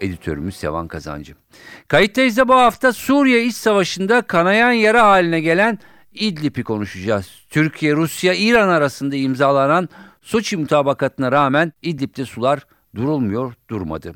editörümüz 0.00 0.56
Sevan 0.56 0.88
Kazancı. 0.88 1.34
Kayıttayız 1.88 2.36
da 2.36 2.48
bu 2.48 2.54
hafta 2.54 2.92
Suriye 2.92 3.44
İç 3.44 3.54
Savaşı'nda 3.54 4.22
kanayan 4.22 4.72
yara 4.72 5.06
haline 5.06 5.40
gelen 5.40 5.78
İdlib'i 6.14 6.64
konuşacağız. 6.64 7.30
Türkiye, 7.50 7.94
Rusya, 7.94 8.34
İran 8.34 8.68
arasında 8.68 9.16
imzalanan 9.16 9.88
Soçi 10.22 10.56
mutabakatına 10.56 11.32
rağmen 11.32 11.72
İdlib'de 11.82 12.24
sular 12.24 12.66
durulmuyor, 12.94 13.54
durmadı. 13.70 14.14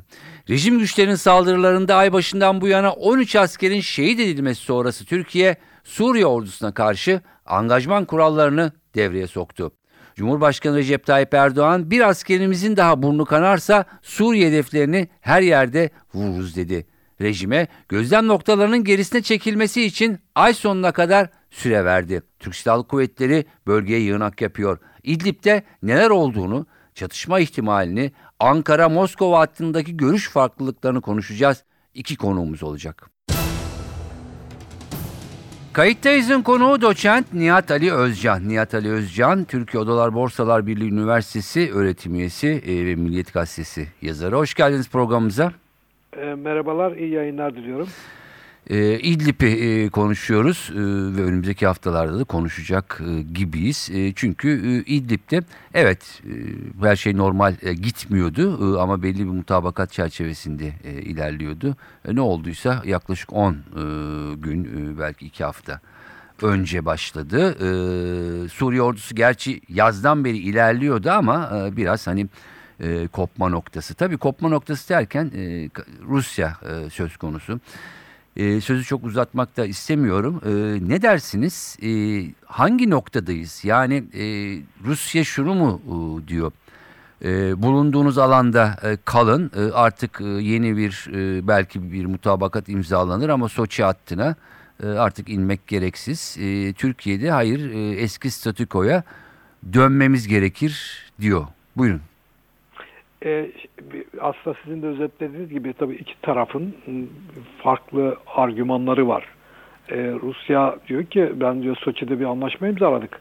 Rejim 0.50 0.78
güçlerinin 0.78 1.14
saldırılarında 1.14 1.96
ay 1.96 2.12
başından 2.12 2.60
bu 2.60 2.68
yana 2.68 2.92
13 2.92 3.36
askerin 3.36 3.80
şehit 3.80 4.20
edilmesi 4.20 4.62
sonrası 4.62 5.04
Türkiye, 5.04 5.56
Suriye 5.84 6.26
ordusuna 6.26 6.74
karşı 6.74 7.20
angajman 7.46 8.04
kurallarını 8.04 8.72
devreye 8.94 9.26
soktu. 9.26 9.72
Cumhurbaşkanı 10.14 10.76
Recep 10.76 11.06
Tayyip 11.06 11.34
Erdoğan 11.34 11.90
bir 11.90 12.08
askerimizin 12.08 12.76
daha 12.76 13.02
burnu 13.02 13.24
kanarsa 13.24 13.84
Suriye 14.02 14.48
hedeflerini 14.48 15.08
her 15.20 15.42
yerde 15.42 15.90
vururuz 16.14 16.56
dedi. 16.56 16.86
Rejime 17.20 17.68
gözlem 17.88 18.26
noktalarının 18.26 18.84
gerisine 18.84 19.22
çekilmesi 19.22 19.82
için 19.82 20.18
ay 20.34 20.54
sonuna 20.54 20.92
kadar 20.92 21.28
süre 21.50 21.84
verdi. 21.84 22.22
Türk 22.38 22.56
Silahlı 22.56 22.86
Kuvvetleri 22.86 23.44
bölgeye 23.66 24.00
yığınak 24.00 24.40
yapıyor. 24.40 24.78
İdlib'de 25.02 25.62
neler 25.82 26.10
olduğunu, 26.10 26.66
çatışma 26.94 27.40
ihtimalini, 27.40 28.12
Ankara-Moskova 28.40 29.38
hattındaki 29.38 29.96
görüş 29.96 30.30
farklılıklarını 30.30 31.00
konuşacağız. 31.00 31.64
İki 31.94 32.16
konuğumuz 32.16 32.62
olacak. 32.62 33.13
Kayıttayız'ın 35.74 36.42
konuğu 36.42 36.80
doçent 36.80 37.32
Nihat 37.32 37.70
Ali 37.70 37.92
Özcan. 37.92 38.48
Nihat 38.48 38.74
Ali 38.74 38.90
Özcan, 38.90 39.44
Türkiye 39.44 39.82
Odalar 39.82 40.14
Borsalar 40.14 40.66
Birliği 40.66 40.90
Üniversitesi 40.90 41.70
öğretim 41.74 42.14
üyesi 42.14 42.48
e, 42.48 42.86
ve 42.86 42.94
Milliyet 42.94 43.32
Gazetesi 43.32 43.88
yazarı. 44.02 44.36
Hoş 44.36 44.54
geldiniz 44.54 44.90
programımıza. 44.90 45.52
E, 46.16 46.24
merhabalar, 46.24 46.92
iyi 46.92 47.10
yayınlar 47.10 47.54
diliyorum. 47.54 47.88
E, 48.70 48.98
İdlib'i 48.98 49.46
e, 49.46 49.88
konuşuyoruz 49.88 50.70
e, 50.72 50.76
ve 51.16 51.22
önümüzdeki 51.22 51.66
haftalarda 51.66 52.18
da 52.18 52.24
konuşacak 52.24 53.00
e, 53.08 53.22
gibiyiz. 53.22 53.90
E, 53.92 54.12
çünkü 54.14 54.48
e, 54.48 54.90
İdlib'de 54.90 55.40
evet 55.74 56.22
e, 56.24 56.32
her 56.86 56.96
şey 56.96 57.16
normal 57.16 57.54
e, 57.62 57.74
gitmiyordu 57.74 58.76
e, 58.76 58.80
ama 58.80 59.02
belli 59.02 59.18
bir 59.18 59.24
mutabakat 59.24 59.92
çerçevesinde 59.92 60.72
e, 60.84 60.92
ilerliyordu. 60.92 61.76
E, 62.04 62.14
ne 62.14 62.20
olduysa 62.20 62.82
yaklaşık 62.84 63.32
10 63.32 63.52
e, 63.52 63.56
gün 64.34 64.64
e, 64.64 64.98
belki 64.98 65.26
2 65.26 65.44
hafta 65.44 65.80
önce 66.42 66.84
başladı. 66.84 67.50
E, 67.50 68.48
Suriye 68.48 68.82
ordusu 68.82 69.14
gerçi 69.14 69.60
yazdan 69.68 70.24
beri 70.24 70.38
ilerliyordu 70.38 71.10
ama 71.10 71.50
e, 71.66 71.76
biraz 71.76 72.06
hani 72.06 72.26
e, 72.80 73.06
kopma 73.06 73.48
noktası. 73.48 73.94
Tabii 73.94 74.16
kopma 74.16 74.48
noktası 74.48 74.88
derken 74.88 75.30
e, 75.36 75.70
Rusya 76.08 76.56
e, 76.62 76.90
söz 76.90 77.16
konusu. 77.16 77.60
E, 78.36 78.60
sözü 78.60 78.84
çok 78.84 79.04
uzatmak 79.04 79.56
da 79.56 79.66
istemiyorum. 79.66 80.40
E, 80.46 80.50
ne 80.88 81.02
dersiniz? 81.02 81.76
E, 81.82 81.90
hangi 82.46 82.90
noktadayız? 82.90 83.64
Yani 83.64 83.94
e, 84.14 84.24
Rusya 84.84 85.24
şunu 85.24 85.54
mu 85.54 85.80
e, 85.86 86.28
diyor? 86.28 86.52
E, 87.24 87.62
bulunduğunuz 87.62 88.18
alanda 88.18 88.76
e, 88.82 88.98
kalın. 89.04 89.50
E, 89.56 89.72
artık 89.72 90.20
e, 90.20 90.24
yeni 90.24 90.76
bir 90.76 91.10
e, 91.14 91.48
belki 91.48 91.92
bir 91.92 92.06
mutabakat 92.06 92.68
imzalanır 92.68 93.28
ama 93.28 93.48
Soçi 93.48 93.84
hattına 93.84 94.34
e, 94.82 94.86
artık 94.86 95.28
inmek 95.28 95.66
gereksiz. 95.66 96.36
E, 96.40 96.72
Türkiye'de 96.72 97.30
hayır 97.30 97.70
e, 97.70 97.90
eski 98.00 98.30
statükoya 98.30 99.02
dönmemiz 99.72 100.28
gerekir 100.28 101.04
diyor. 101.20 101.46
Buyurun. 101.76 102.00
E, 103.24 103.50
aslında 104.20 104.56
sizin 104.64 104.82
de 104.82 104.86
özetlediğiniz 104.86 105.50
gibi 105.50 105.72
tabii 105.72 105.94
iki 105.94 106.20
tarafın 106.20 106.74
farklı 107.58 108.16
argümanları 108.36 109.08
var. 109.08 109.24
E, 109.88 109.96
Rusya 110.22 110.76
diyor 110.88 111.04
ki 111.04 111.32
ben 111.34 111.62
diyor 111.62 111.76
Soçi'de 111.76 112.20
bir 112.20 112.24
anlaşma 112.24 112.68
imzaladık. 112.68 113.20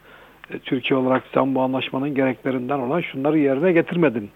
E, 0.50 0.59
Türkiye 0.59 1.00
olarak 1.00 1.24
sen 1.34 1.56
bu 1.56 1.62
anlaşmanın 1.62 2.16
gereklerinden 2.16 2.80
olan 2.80 3.02
şunları 3.02 3.40
yerine 3.40 3.72
getirmedin. 3.72 4.30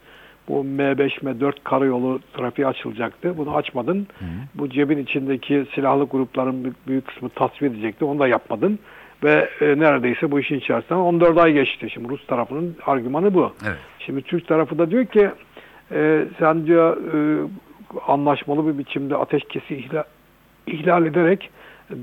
Bu 0.47 0.63
M5, 0.63 1.09
M4 1.09 1.53
karayolu 1.63 2.19
trafiği 2.33 2.67
açılacaktı. 2.67 3.37
Bunu 3.37 3.55
açmadın. 3.55 4.07
Hı. 4.19 4.25
Bu 4.55 4.69
cebin 4.69 4.97
içindeki 4.97 5.65
silahlı 5.75 6.03
grupların 6.03 6.75
büyük 6.87 7.07
kısmı 7.07 7.29
tasfiye 7.29 7.71
edecekti. 7.71 8.05
Onu 8.05 8.19
da 8.19 8.27
yapmadın. 8.27 8.79
Ve 9.23 9.49
e, 9.61 9.65
neredeyse 9.65 10.31
bu 10.31 10.39
işin 10.39 10.55
içerisinden 10.55 10.99
14 10.99 11.37
ay 11.37 11.53
geçti. 11.53 11.89
Şimdi 11.89 12.09
Rus 12.09 12.27
tarafının 12.27 12.75
argümanı 12.85 13.33
bu. 13.33 13.53
Evet. 13.67 13.77
Şimdi 13.99 14.21
Türk 14.21 14.47
tarafı 14.47 14.77
da 14.77 14.91
diyor 14.91 15.05
ki 15.05 15.29
e, 15.91 16.25
sen 16.39 16.65
diyor 16.65 16.97
e, 16.97 17.47
anlaşmalı 18.07 18.67
bir 18.67 18.77
biçimde 18.77 19.15
ateşkesi 19.15 19.75
ihlal, 19.75 20.03
ihlal 20.67 21.05
ederek 21.05 21.49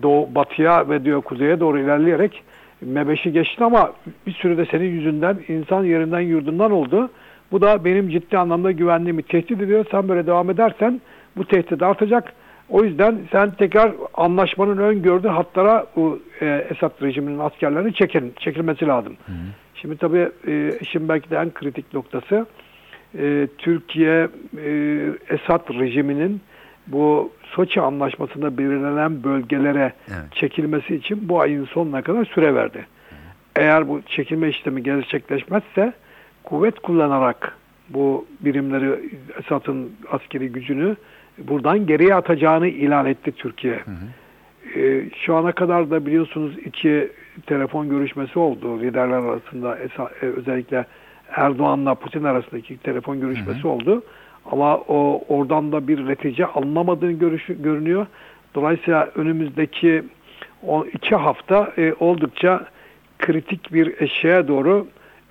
doğu, 0.03 0.35
batıya 0.35 0.89
ve 0.89 1.05
diyor 1.05 1.23
kuzeye 1.23 1.61
doğru 1.61 1.79
ilerleyerek 1.79 2.43
M5'i 2.87 3.33
geçti 3.33 3.65
ama 3.65 3.93
bir 4.27 4.33
sürede 4.33 4.67
senin 4.67 4.91
yüzünden 4.91 5.39
insan 5.49 5.85
yerinden 5.85 6.21
yurdundan 6.21 6.71
oldu. 6.71 7.11
Bu 7.53 7.61
da 7.61 7.85
benim 7.85 8.09
ciddi 8.09 8.39
anlamda 8.39 8.73
güvenliğimi 8.73 9.23
tehdit 9.23 9.61
ediyor. 9.61 9.87
Sen 9.91 10.09
böyle 10.09 10.27
devam 10.27 10.51
edersen 10.51 11.01
bu 11.37 11.45
tehdit 11.45 11.83
artacak. 11.83 12.33
O 12.69 12.85
yüzden 12.85 13.19
sen 13.33 13.51
tekrar 13.51 13.93
anlaşmanın 14.15 14.79
öngördüğü 14.79 15.29
hatlara 15.29 15.87
bu 15.97 16.21
e, 16.41 16.67
Esad 16.71 17.03
rejiminin 17.03 17.39
askerlerini 17.39 17.95
çekil, 17.95 18.23
çekilmesi 18.41 18.87
lazım. 18.87 19.17
Hı 19.27 19.33
hı. 19.33 19.37
Şimdi 19.75 19.97
tabii 19.97 20.29
e, 20.47 20.79
işin 20.81 21.09
belki 21.09 21.31
de 21.31 21.37
en 21.37 21.51
kritik 21.55 21.95
noktası 21.95 22.47
e, 23.19 23.49
Türkiye 23.59 24.29
e, 24.59 24.71
Esad 25.29 25.79
rejiminin 25.79 26.41
bu 26.87 27.33
Soçi 27.45 27.81
anlaşmasında 27.81 28.59
belirlenen 28.59 29.25
bölgelere 29.25 29.93
evet. 30.09 30.33
çekilmesi 30.35 30.95
için 30.95 31.29
bu 31.29 31.41
ayın 31.41 31.65
sonuna 31.65 32.03
kadar 32.03 32.25
süre 32.25 32.55
verdi. 32.55 32.79
Hı. 32.79 33.15
Eğer 33.57 33.89
bu 33.89 34.03
çekilme 34.03 34.49
işlemi 34.49 34.83
gerçekleşmezse 34.83 35.93
kuvvet 36.45 36.79
kullanarak 36.79 37.57
bu 37.89 38.27
birimleri 38.41 39.11
Esad'ın 39.39 39.93
askeri 40.11 40.49
gücünü 40.49 40.97
buradan 41.39 41.87
geriye 41.87 42.15
atacağını 42.15 42.69
ilan 42.69 43.07
etti 43.07 43.33
Türkiye. 43.33 43.75
Hı 43.75 43.91
hı. 43.91 44.81
E, 44.81 45.11
şu 45.11 45.35
ana 45.35 45.53
kadar 45.53 45.91
da 45.91 46.07
biliyorsunuz 46.07 46.59
iki 46.65 47.13
telefon 47.47 47.89
görüşmesi 47.89 48.39
oldu 48.39 48.81
liderler 48.81 49.19
arasında 49.19 49.79
e, 49.79 50.27
özellikle 50.27 50.85
Erdoğan'la 51.37 51.95
Putin 51.95 52.25
arasındaki 52.25 52.79
telefon 52.79 53.21
görüşmesi 53.21 53.61
hı 53.61 53.63
hı. 53.63 53.69
oldu. 53.69 54.03
Ama 54.53 54.77
o 54.77 55.25
oradan 55.29 55.73
da 55.73 55.89
bir 55.89 56.07
netice 56.07 56.47
alınamadığını 56.47 57.13
görüşü, 57.13 57.63
görünüyor. 57.63 58.07
Dolayısıyla 58.55 59.11
önümüzdeki 59.15 60.05
o 60.67 60.87
iki 60.87 61.17
hafta 61.17 61.73
e, 61.79 61.95
oldukça 62.01 62.67
kritik 63.19 63.73
bir 63.73 64.01
eşeğe 64.01 64.49
doğru 64.49 64.87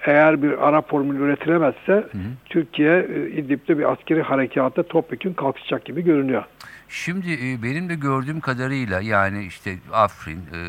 eğer 0.05 0.43
bir 0.43 0.67
ara 0.67 0.81
formül 0.81 1.19
üretilemezse 1.19 1.93
hı 1.93 1.99
hı. 1.99 2.21
Türkiye 2.45 2.99
e, 2.99 3.29
İdlib'de 3.29 3.77
bir 3.77 3.91
askeri 3.91 4.21
harekata 4.21 4.83
topyekun 4.83 5.33
kalkışacak 5.33 5.85
gibi 5.85 6.01
görünüyor. 6.01 6.43
Şimdi 6.89 7.33
e, 7.33 7.63
benim 7.63 7.89
de 7.89 7.95
gördüğüm 7.95 8.39
kadarıyla 8.39 9.01
yani 9.01 9.45
işte 9.45 9.75
Afrin, 9.93 10.37
e, 10.37 10.61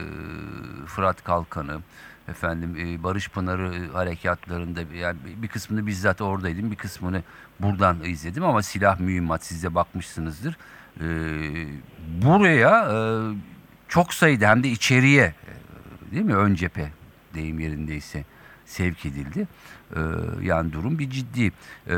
Fırat 0.86 1.24
Kalkanı, 1.24 1.80
efendim 2.28 2.76
e, 2.76 3.02
Barış 3.02 3.28
Pınarı 3.28 3.92
harekatlarında 3.92 4.80
yani 4.94 5.18
bir 5.36 5.48
kısmını 5.48 5.86
bizzat 5.86 6.20
oradaydım, 6.20 6.70
bir 6.70 6.76
kısmını 6.76 7.22
buradan 7.60 8.04
izledim 8.04 8.44
ama 8.44 8.62
silah 8.62 9.00
mühimmat 9.00 9.44
siz 9.44 9.62
de 9.62 9.74
bakmışsınızdır. 9.74 10.56
Buraya 12.22 12.88
çok 13.88 14.14
sayıda 14.14 14.48
hem 14.48 14.64
de 14.64 14.68
içeriye 14.68 15.34
değil 16.12 16.24
mi 16.24 16.36
ön 16.36 16.54
cephe 16.54 16.90
deyim 17.34 17.60
yerindeyse 17.60 18.24
sevk 18.66 19.06
edildi. 19.06 19.48
E, 19.96 20.00
yani 20.42 20.72
durum 20.72 20.98
bir 20.98 21.10
ciddi. 21.10 21.52
E, 21.88 21.96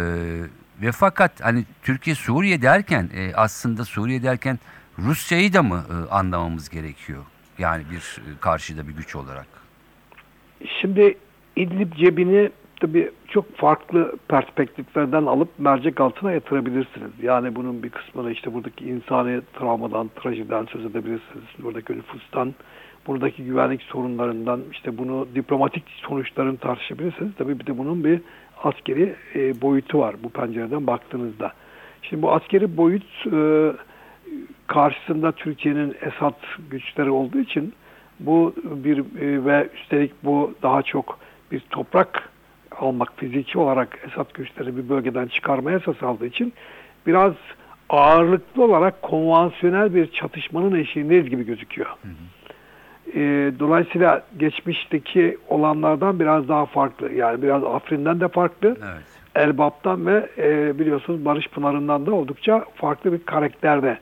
ve 0.83 0.93
fakat 0.93 1.45
hani 1.45 1.65
Türkiye 1.83 2.17
Suriye 2.17 2.63
derken 2.63 3.11
e, 3.15 3.35
aslında 3.35 3.85
Suriye 3.85 4.23
derken 4.23 4.59
Rusya'yı 4.99 5.53
da 5.53 5.63
mı 5.63 5.85
e, 5.91 6.11
anlamamız 6.15 6.69
gerekiyor? 6.69 7.25
Yani 7.59 7.85
bir 7.91 7.99
e, 7.99 8.41
karşıda 8.41 8.89
bir 8.89 8.93
güç 8.93 9.17
olarak. 9.17 9.47
Şimdi 10.81 11.17
İdlib 11.57 11.93
cebini 11.93 12.51
tabii 12.81 13.11
çok 13.29 13.57
farklı 13.57 14.13
perspektiflerden 14.29 15.27
alıp 15.27 15.49
mercek 15.59 16.01
altına 16.01 16.33
yatırabilirsiniz. 16.33 17.11
Yani 17.23 17.55
bunun 17.55 17.83
bir 17.83 17.91
kısmını 17.91 18.33
işte 18.33 18.55
buradaki 18.55 18.85
insani 18.85 19.41
travmadan, 19.59 20.11
trajiden 20.23 20.65
söz 20.65 20.85
edebilirsiniz. 20.85 21.45
Buradaki 21.59 21.93
nüfustan, 21.93 22.55
buradaki 23.07 23.45
güvenlik 23.45 23.83
sorunlarından, 23.83 24.61
işte 24.73 24.99
bunu 24.99 25.29
diplomatik 25.35 25.85
sonuçlarını 25.89 26.57
tartışabilirsiniz. 26.57 27.33
Tabii 27.39 27.61
bir 27.61 27.67
de 27.67 27.79
bunun 27.79 28.05
bir 28.05 28.21
askeri 28.63 29.15
e, 29.35 29.61
boyutu 29.61 29.99
var 29.99 30.17
bu 30.23 30.31
pencereden 30.31 30.87
baktığınızda. 30.87 31.53
Şimdi 32.03 32.23
bu 32.23 32.33
askeri 32.33 32.77
boyut 32.77 33.27
e, 33.33 33.73
karşısında 34.67 35.33
Türkiye'nin 35.33 35.95
Esad 36.01 36.41
güçleri 36.71 37.11
olduğu 37.11 37.39
için 37.39 37.73
bu 38.21 38.55
bir 38.65 38.99
e, 38.99 39.45
ve 39.45 39.69
üstelik 39.75 40.13
bu 40.25 40.55
daha 40.63 40.83
çok 40.83 41.19
bir 41.53 41.61
toprak 41.61 42.31
almak 42.79 43.17
fiziki 43.17 43.59
olarak 43.59 43.99
Esad 44.07 44.35
güçleri 44.35 44.77
bir 44.77 44.89
bölgeden 44.89 45.27
çıkarmaya 45.27 45.79
esas 45.79 46.03
aldığı 46.03 46.27
için 46.27 46.53
biraz 47.07 47.33
ağırlıklı 47.89 48.65
olarak 48.65 49.03
konvansiyonel 49.03 49.95
bir 49.95 50.13
çatışmanın 50.13 50.75
eşiğindeyiz 50.75 51.31
gibi 51.31 51.47
gözüküyor. 51.47 51.89
Hı 51.89 52.09
hı. 52.09 52.13
E, 53.21 53.53
dolayısıyla 53.59 54.23
geçmişteki 54.39 55.39
olanlardan 55.49 56.21
biraz 56.21 56.49
daha 56.49 56.67
farklı. 56.67 57.13
Yani 57.13 57.43
biraz 57.43 57.65
Afrin'den 57.65 58.21
de 58.21 58.29
farklı. 58.29 58.69
Evet. 58.69 59.03
Elbap'tan 59.35 60.07
ve 60.07 60.31
e, 60.39 60.79
biliyorsunuz 60.79 61.25
Barış 61.25 61.49
Pınarı'ndan 61.49 62.07
da 62.07 62.15
oldukça 62.15 62.65
farklı 62.75 63.13
bir 63.13 63.19
karakterde. 63.19 63.99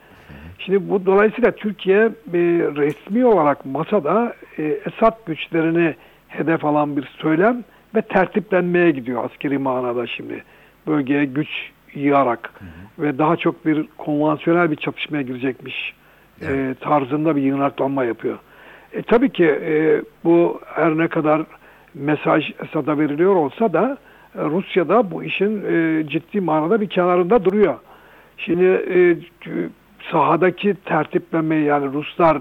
Şimdi 0.58 0.90
bu 0.90 1.06
dolayısıyla 1.06 1.50
Türkiye 1.50 2.00
e, 2.00 2.38
resmi 2.76 3.26
olarak 3.26 3.66
masada 3.66 4.34
e, 4.58 4.62
Esad 4.62 5.26
güçlerini 5.26 5.94
hedef 6.28 6.64
alan 6.64 6.96
bir 6.96 7.04
söylem 7.04 7.64
ve 7.94 8.02
tertiplenmeye 8.02 8.90
gidiyor 8.90 9.24
askeri 9.24 9.58
manada 9.58 10.06
şimdi. 10.06 10.44
Bölgeye 10.86 11.24
güç 11.24 11.48
yığarak 11.94 12.52
hı 12.58 12.64
hı. 12.64 13.06
ve 13.06 13.18
daha 13.18 13.36
çok 13.36 13.66
bir 13.66 13.86
konvansiyonel 13.98 14.70
bir 14.70 14.76
çatışmaya 14.76 15.22
girecekmiş 15.22 15.94
e, 16.40 16.46
evet. 16.46 16.76
e, 16.76 16.80
tarzında 16.80 17.36
bir 17.36 17.42
yığınaklanma 17.42 18.04
yapıyor. 18.04 18.38
E, 18.92 19.02
tabii 19.02 19.30
ki 19.30 19.44
e, 19.44 20.02
bu 20.24 20.60
her 20.74 20.98
ne 20.98 21.08
kadar 21.08 21.42
mesaj 21.94 22.52
Esad'a 22.64 22.98
veriliyor 22.98 23.36
olsa 23.36 23.72
da 23.72 23.98
e, 24.34 24.44
Rusya'da 24.44 25.10
bu 25.10 25.24
işin 25.24 25.64
e, 25.64 26.04
ciddi 26.08 26.40
manada 26.40 26.80
bir 26.80 26.88
kenarında 26.88 27.44
duruyor. 27.44 27.74
Şimdi 28.36 28.64
e, 28.64 29.16
sahadaki 30.10 30.74
tertiplenmeyi 30.74 31.64
yani 31.64 31.92
Ruslar 31.92 32.38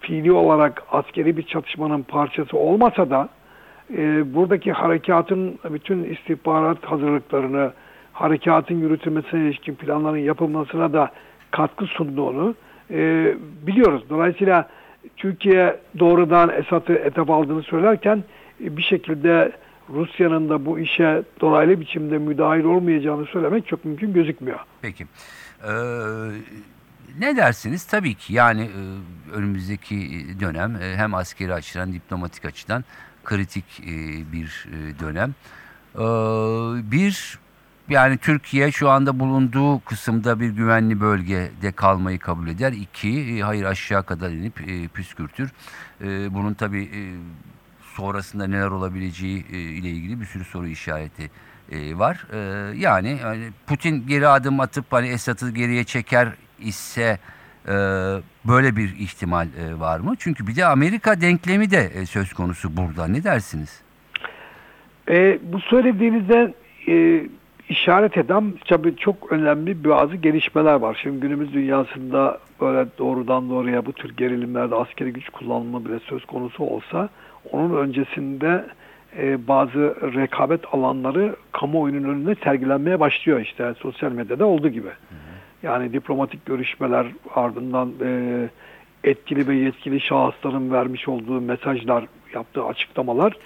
fiili 0.00 0.32
olarak 0.32 0.82
askeri 0.92 1.36
bir 1.36 1.42
çatışmanın 1.42 2.02
parçası 2.02 2.56
olmasa 2.56 3.10
da 3.10 3.28
e, 3.96 4.34
buradaki 4.34 4.72
harekatın 4.72 5.58
bütün 5.70 6.04
istihbarat 6.04 6.84
hazırlıklarını, 6.84 7.72
harekatın 8.12 8.74
yürütülmesine 8.74 9.40
ilişkin 9.40 9.74
planların 9.74 10.18
yapılmasına 10.18 10.92
da 10.92 11.10
katkı 11.50 11.86
sunduğunu 11.86 12.54
e, 12.90 13.34
biliyoruz. 13.66 14.04
Dolayısıyla 14.10 14.68
Türkiye 15.16 15.80
doğrudan 15.98 16.50
Esad'ı 16.50 16.92
etap 16.92 17.30
aldığını 17.30 17.62
söylerken 17.62 18.24
e, 18.64 18.76
bir 18.76 18.82
şekilde 18.82 19.52
Rusya'nın 19.90 20.48
da 20.48 20.66
bu 20.66 20.78
işe 20.78 21.22
dolaylı 21.40 21.80
biçimde 21.80 22.18
müdahil 22.18 22.64
olmayacağını 22.64 23.26
söylemek 23.26 23.66
çok 23.66 23.84
mümkün 23.84 24.12
gözükmüyor. 24.12 24.58
Peki. 24.82 25.04
Ee, 25.64 25.68
ne 27.18 27.36
dersiniz? 27.36 27.84
Tabii 27.84 28.14
ki 28.14 28.32
yani 28.32 28.62
e, 28.62 28.80
önümüzdeki 29.32 30.26
dönem 30.40 30.76
e, 30.76 30.96
hem 30.96 31.14
askeri 31.14 31.54
açıdan 31.54 31.92
diplomatik 31.92 32.44
açıdan 32.44 32.84
kritik 33.24 33.80
e, 33.80 33.86
bir 34.32 34.68
dönem. 35.00 35.34
Bir 36.90 37.38
yani 37.88 38.18
Türkiye 38.18 38.72
şu 38.72 38.90
anda 38.90 39.20
bulunduğu 39.20 39.80
kısımda 39.84 40.40
bir 40.40 40.48
güvenli 40.48 41.00
bölgede 41.00 41.72
kalmayı 41.72 42.18
kabul 42.18 42.48
eder. 42.48 42.72
İki, 42.72 43.42
hayır 43.42 43.64
aşağı 43.64 44.06
kadar 44.06 44.30
inip 44.30 44.56
püskürtür. 44.94 45.50
Bunun 46.30 46.54
tabii 46.54 47.14
sonrasında 47.96 48.46
neler 48.46 48.66
olabileceği 48.66 49.46
ile 49.48 49.90
ilgili 49.90 50.20
bir 50.20 50.26
sürü 50.26 50.44
soru 50.44 50.66
işareti 50.66 51.30
var. 51.98 52.26
Yani 52.74 53.18
Putin 53.66 54.06
geri 54.06 54.28
adım 54.28 54.60
atıp 54.60 54.84
hani 54.90 55.08
Esad'ı 55.08 55.50
geriye 55.50 55.84
çeker 55.84 56.32
ise 56.58 57.18
e, 57.68 57.72
böyle 58.44 58.76
bir 58.76 58.96
ihtimal 58.98 59.46
e, 59.46 59.80
var 59.80 60.00
mı? 60.00 60.14
Çünkü 60.18 60.46
bir 60.46 60.56
de 60.56 60.66
Amerika 60.66 61.20
denklemi 61.20 61.70
de 61.70 61.90
e, 61.94 62.06
söz 62.06 62.32
konusu 62.32 62.76
burada. 62.76 63.06
Ne 63.06 63.24
dersiniz? 63.24 63.82
E, 65.08 65.38
bu 65.42 65.60
söylediğinizde 65.60 66.54
e, 66.88 67.26
işaret 67.68 68.18
eden 68.18 68.54
tabii 68.68 68.96
çok 68.96 69.32
önemli 69.32 69.84
bazı 69.84 70.16
gelişmeler 70.16 70.74
var. 70.74 70.98
Şimdi 71.02 71.20
günümüz 71.20 71.52
dünyasında 71.52 72.38
böyle 72.60 72.88
doğrudan 72.98 73.50
doğruya 73.50 73.86
bu 73.86 73.92
tür 73.92 74.16
gerilimlerde 74.16 74.74
askeri 74.74 75.12
güç 75.12 75.28
kullanımı 75.28 75.84
bile 75.84 75.98
söz 75.98 76.24
konusu 76.24 76.64
olsa 76.64 77.08
onun 77.52 77.76
öncesinde 77.76 78.64
e, 79.18 79.48
bazı 79.48 79.96
rekabet 80.14 80.60
alanları 80.72 81.36
kamuoyunun 81.52 82.08
önünde 82.08 82.34
sergilenmeye 82.44 83.00
başlıyor 83.00 83.40
işte 83.40 83.74
sosyal 83.78 84.12
medyada 84.12 84.46
olduğu 84.46 84.68
gibi. 84.68 84.88
Hı. 84.88 85.23
Yani 85.64 85.92
diplomatik 85.92 86.46
görüşmeler 86.46 87.06
ardından 87.34 87.92
e, 88.04 88.48
etkili 89.04 89.48
ve 89.48 89.54
yetkili 89.54 90.00
şahısların 90.00 90.72
vermiş 90.72 91.08
olduğu 91.08 91.40
mesajlar, 91.40 92.04
yaptığı 92.34 92.64
açıklamalar 92.64 93.36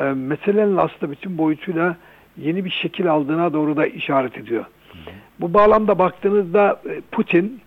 e, 0.00 0.04
meselenin 0.04 0.76
aslında 0.76 1.12
bütün 1.12 1.38
boyutuyla 1.38 1.96
yeni 2.36 2.64
bir 2.64 2.70
şekil 2.70 3.10
aldığına 3.10 3.52
doğru 3.52 3.76
da 3.76 3.86
işaret 3.86 4.38
ediyor. 4.38 4.64
Hı 4.92 4.98
hı. 4.98 5.14
Bu 5.40 5.54
bağlamda 5.54 5.98
baktığınızda 5.98 6.80
e, 6.90 7.00
Putin'in 7.12 7.60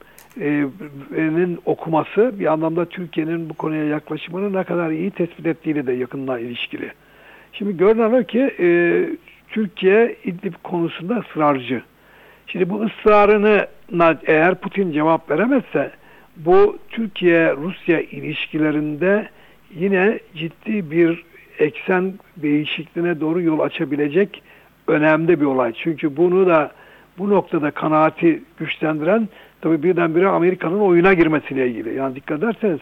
e, 1.16 1.58
okuması 1.66 2.40
bir 2.40 2.46
anlamda 2.46 2.86
Türkiye'nin 2.86 3.50
bu 3.50 3.54
konuya 3.54 3.86
yaklaşımını 3.86 4.54
ne 4.54 4.64
kadar 4.64 4.92
iyi 4.92 5.12
tespit 5.12 5.46
ettiğiyle 5.46 5.88
de 5.88 5.94
yakından 5.94 6.40
ilişkili. 6.40 6.92
Şimdi 7.54 7.78
görünen 7.78 8.22
o 8.22 8.24
ki 8.24 8.56
e, 8.60 8.70
Türkiye 9.50 10.16
İdlib 10.24 10.54
konusunda 10.64 11.16
ısrarcı. 11.18 11.82
Şimdi 12.52 12.70
bu 12.70 12.82
ısrarını 12.82 13.68
eğer 14.28 14.56
Putin 14.56 14.92
cevap 14.92 15.32
veremezse 15.32 15.92
bu 16.38 16.78
Türkiye-Rusya 16.90 18.02
ilişkilerinde 18.02 19.30
yine 19.76 20.20
ciddi 20.36 20.92
bir 20.92 21.24
eksen 21.60 22.14
değişikliğine 22.38 23.20
doğru 23.20 23.42
yol 23.42 23.60
açabilecek 23.60 24.44
önemli 24.88 25.42
bir 25.42 25.46
olay. 25.46 25.74
Çünkü 25.84 26.18
bunu 26.18 26.48
da 26.48 26.72
bu 27.18 27.30
noktada 27.30 27.72
kanaati 27.72 28.44
güçlendiren 28.58 29.30
tabii 29.62 29.84
birdenbire 29.84 30.28
Amerika'nın 30.28 30.80
oyuna 30.80 31.14
girmesiyle 31.14 31.68
ilgili. 31.68 31.96
Yani 31.96 32.16
dikkat 32.16 32.40
ederseniz 32.40 32.80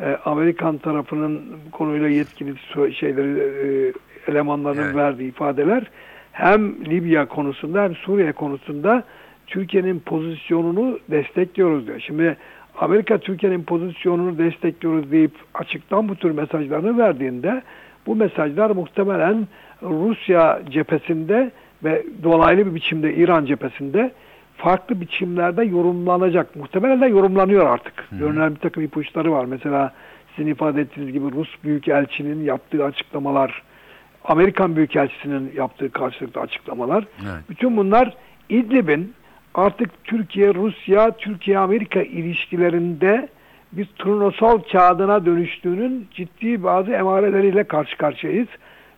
e, 0.00 0.18
Amerikan 0.24 0.78
tarafının 0.78 1.42
konuyla 1.72 2.08
yetkili 2.08 2.54
şeyleri 2.94 3.38
e, 3.38 3.92
elemanların 4.30 4.82
evet. 4.82 4.96
verdiği 4.96 5.28
ifadeler 5.28 5.90
hem 6.34 6.84
Libya 6.84 7.28
konusunda 7.28 7.82
hem 7.82 7.94
Suriye 7.94 8.32
konusunda 8.32 9.04
Türkiye'nin 9.46 10.00
pozisyonunu 10.00 10.98
destekliyoruz 11.10 11.86
diyor. 11.86 12.00
Şimdi 12.00 12.36
Amerika 12.78 13.18
Türkiye'nin 13.18 13.62
pozisyonunu 13.62 14.38
destekliyoruz 14.38 15.12
deyip 15.12 15.32
açıktan 15.54 16.08
bu 16.08 16.16
tür 16.16 16.30
mesajlarını 16.30 16.98
verdiğinde 16.98 17.62
bu 18.06 18.16
mesajlar 18.16 18.70
muhtemelen 18.70 19.48
Rusya 19.82 20.62
cephesinde 20.70 21.50
ve 21.84 22.04
dolaylı 22.22 22.66
bir 22.66 22.74
biçimde 22.74 23.14
İran 23.14 23.44
cephesinde 23.44 24.10
farklı 24.56 25.00
biçimlerde 25.00 25.64
yorumlanacak. 25.64 26.56
Muhtemelen 26.56 27.00
de 27.00 27.06
yorumlanıyor 27.06 27.66
artık. 27.66 28.06
Hı. 28.10 28.16
Görünen 28.16 28.54
bir 28.54 28.60
takım 28.60 28.82
ipuçları 28.82 29.32
var. 29.32 29.44
Mesela 29.44 29.92
sizin 30.36 30.50
ifade 30.50 30.80
ettiğiniz 30.80 31.12
gibi 31.12 31.24
Rus 31.32 31.48
Büyükelçinin 31.64 32.44
yaptığı 32.44 32.84
açıklamalar, 32.84 33.62
Amerikan 34.24 34.76
Büyükelçisi'nin 34.76 35.52
yaptığı 35.56 35.92
karşılıklı 35.92 36.40
açıklamalar. 36.40 37.06
Evet. 37.22 37.44
Bütün 37.48 37.76
bunlar 37.76 38.16
İdlib'in 38.48 39.14
artık 39.54 40.04
Türkiye-Rusya, 40.04 41.16
Türkiye-Amerika 41.16 42.02
ilişkilerinde 42.02 43.28
bir 43.72 43.86
turnusol 43.86 44.62
kağıdına 44.72 45.26
dönüştüğünün 45.26 46.08
ciddi 46.14 46.62
bazı 46.62 46.90
emareleriyle 46.90 47.64
karşı 47.64 47.96
karşıyayız. 47.96 48.48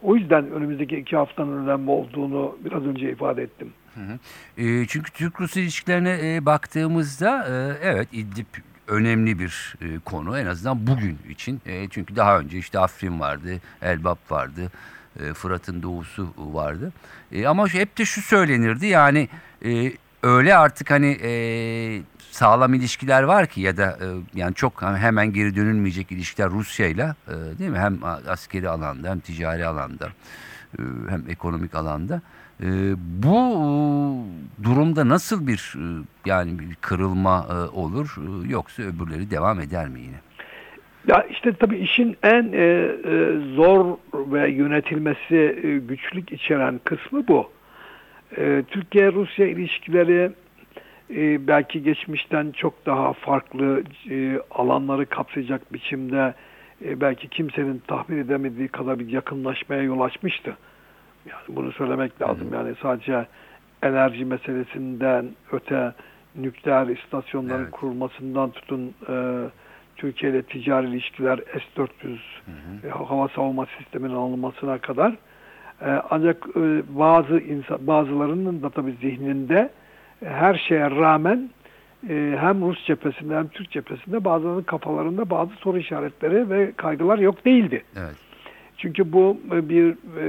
O 0.02 0.16
yüzden 0.16 0.50
önümüzdeki 0.50 0.96
iki 0.96 1.16
haftanın 1.16 1.66
önemli 1.66 1.90
olduğunu 1.90 2.58
biraz 2.64 2.86
önce 2.86 3.10
ifade 3.10 3.42
ettim. 3.42 3.72
Hı 3.94 4.00
hı. 4.00 4.18
E, 4.62 4.86
çünkü 4.86 5.12
Türk-Rus 5.12 5.56
ilişkilerine 5.56 6.18
e, 6.22 6.46
baktığımızda 6.46 7.46
e, 7.48 7.86
evet 7.88 8.08
İdlib 8.12 8.46
önemli 8.88 9.38
bir 9.38 9.74
e, 9.80 9.98
konu 10.04 10.38
en 10.38 10.46
azından 10.46 10.86
bugün 10.86 11.18
için. 11.30 11.60
E, 11.66 11.88
çünkü 11.88 12.16
daha 12.16 12.38
önce 12.38 12.58
işte 12.58 12.78
Afrin 12.78 13.20
vardı, 13.20 13.60
Elbap 13.82 14.30
vardı, 14.30 14.70
e, 15.20 15.34
Fırat'ın 15.34 15.82
doğusu 15.82 16.28
vardı. 16.36 16.92
E, 17.32 17.46
ama 17.46 17.68
hep 17.68 17.98
de 17.98 18.04
şu 18.04 18.22
söylenirdi 18.22 18.86
yani 18.86 19.28
e, 19.64 19.92
öyle 20.22 20.56
artık 20.56 20.90
hani 20.90 21.18
e, 21.22 21.30
sağlam 22.30 22.74
ilişkiler 22.74 23.22
var 23.22 23.46
ki 23.46 23.60
ya 23.60 23.76
da 23.76 23.98
e, 24.00 24.06
yani 24.34 24.54
çok 24.54 24.82
hemen 24.82 25.32
geri 25.32 25.56
dönülmeyecek 25.56 26.12
ilişkiler 26.12 26.50
Rusya 26.50 26.86
ile 26.86 27.14
değil 27.58 27.70
mi? 27.70 27.78
Hem 27.78 27.98
askeri 28.28 28.68
alanda 28.68 29.10
hem 29.10 29.20
ticari 29.20 29.66
alanda. 29.66 30.08
e, 30.78 30.82
hem 31.08 31.24
ekonomik 31.28 31.74
alanda. 31.74 32.22
E, 32.62 32.94
bu 33.22 33.36
e, 33.38 34.64
durumda 34.64 35.08
nasıl 35.08 35.46
bir 35.46 35.74
e, 35.76 36.04
yani 36.26 36.58
bir 36.58 36.74
kırılma 36.74 37.46
e, 37.50 37.54
olur 37.54 38.16
e, 38.18 38.48
yoksa 38.48 38.82
öbürleri 38.82 39.30
devam 39.30 39.60
eder 39.60 39.88
mi 39.88 40.00
yine? 40.00 40.20
Ya 41.06 41.22
işte 41.30 41.52
tabii 41.52 41.76
işin 41.76 42.16
en 42.22 42.52
e, 42.52 42.58
e, 42.58 43.32
zor 43.54 43.96
ve 44.14 44.50
yönetilmesi 44.50 45.60
e, 45.62 45.78
güçlük 45.78 46.32
içeren 46.32 46.80
kısmı 46.84 47.28
bu. 47.28 47.50
E, 48.36 48.62
Türkiye-Rusya 48.68 49.46
ilişkileri 49.46 50.30
e, 51.10 51.46
belki 51.46 51.82
geçmişten 51.82 52.50
çok 52.50 52.86
daha 52.86 53.12
farklı 53.12 53.82
e, 54.10 54.38
alanları 54.50 55.06
kapsayacak 55.06 55.72
biçimde 55.72 56.34
e, 56.84 57.00
belki 57.00 57.28
kimsenin 57.28 57.82
tahmin 57.86 58.18
edemediği 58.18 58.68
kadar 58.68 58.98
bir 58.98 59.08
yakınlaşmaya 59.08 59.82
yol 59.82 60.00
açmıştı. 60.00 60.56
Yani 61.26 61.56
bunu 61.56 61.72
söylemek 61.72 62.22
lazım. 62.22 62.52
Yani 62.52 62.74
sadece 62.82 63.26
enerji 63.82 64.24
meselesinden 64.24 65.26
öte 65.52 65.92
nükleer 66.36 66.86
istasyonların 66.86 67.62
Evet. 67.62 67.70
kurulmasından 67.70 68.50
tutun 68.50 68.94
e, 69.08 69.14
Türkiye 69.96 70.32
ile 70.32 70.42
ticari 70.42 70.86
ilişkiler 70.86 71.38
S-400 71.38 72.16
e, 72.84 72.88
hava 72.88 73.28
savunma 73.28 73.66
sisteminin 73.78 74.14
alınmasına 74.14 74.78
kadar 74.78 75.16
e, 75.80 75.90
ancak 76.10 76.46
e, 76.56 76.82
bazı 76.88 77.38
insan 77.38 77.86
bazılarının 77.86 78.62
da 78.62 78.70
tabii 78.70 78.94
zihninde 79.00 79.70
e, 80.22 80.26
her 80.28 80.54
şeye 80.54 80.90
rağmen 80.90 81.50
e, 82.08 82.36
hem 82.40 82.68
Rus 82.68 82.86
cephesinde 82.86 83.36
hem 83.36 83.48
Türk 83.48 83.70
cephesinde 83.70 84.24
bazılarının 84.24 84.62
kafalarında 84.62 85.30
bazı 85.30 85.52
soru 85.52 85.78
işaretleri 85.78 86.50
ve 86.50 86.72
kaygılar 86.76 87.18
yok 87.18 87.44
değildi. 87.44 87.84
Evet. 87.96 88.16
Çünkü 88.76 89.12
bu 89.12 89.40
e, 89.52 89.68
bir 89.68 89.94
e, 90.20 90.26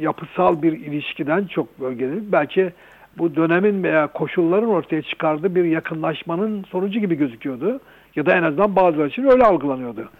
yapısal 0.00 0.62
bir 0.62 0.72
ilişkiden 0.72 1.46
çok 1.46 1.80
bölgeli. 1.80 2.32
Belki 2.32 2.72
bu 3.18 3.36
dönemin 3.36 3.82
veya 3.82 4.06
koşulların 4.06 4.68
ortaya 4.68 5.02
çıkardığı 5.02 5.54
bir 5.54 5.64
yakınlaşmanın 5.64 6.64
sonucu 6.64 7.00
gibi 7.00 7.14
gözüküyordu. 7.14 7.80
Ya 8.16 8.26
da 8.26 8.36
en 8.36 8.42
azından 8.42 8.76
bazıları 8.76 9.08
için 9.08 9.24
öyle 9.24 9.44
algılanıyordu. 9.44 10.10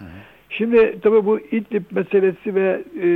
Şimdi 0.50 1.00
tabii 1.02 1.24
bu 1.26 1.40
İdlib 1.40 1.84
meselesi 1.90 2.54
ve 2.54 2.82
e, 3.02 3.06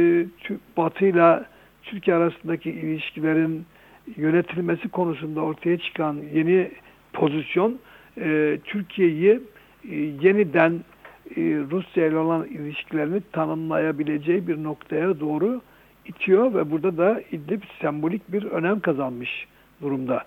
Batı 0.76 1.07
ile 1.07 1.43
Türkiye 1.83 2.16
arasındaki 2.16 2.71
ilişkilerin 2.71 3.66
yönetilmesi 4.16 4.88
konusunda 4.88 5.40
ortaya 5.40 5.78
çıkan 5.78 6.16
yeni 6.35 6.71
pozisyon 7.12 7.78
e, 8.21 8.59
Türkiye'yi 8.64 9.40
e, 9.90 9.95
yeniden 9.97 10.73
e, 11.37 11.40
Rusya 11.71 12.07
ile 12.07 12.16
olan 12.16 12.47
ilişkilerini 12.47 13.21
tanımlayabileceği 13.33 14.49
bir 14.49 14.62
noktaya 14.62 15.21
doğru 15.21 15.61
itiyor 16.07 16.54
ve 16.54 16.71
burada 16.71 16.97
da 16.97 17.21
İdlib 17.33 17.62
sembolik 17.81 18.33
bir 18.33 18.45
önem 18.45 18.81
kazanmış 18.81 19.47
durumda. 19.83 20.25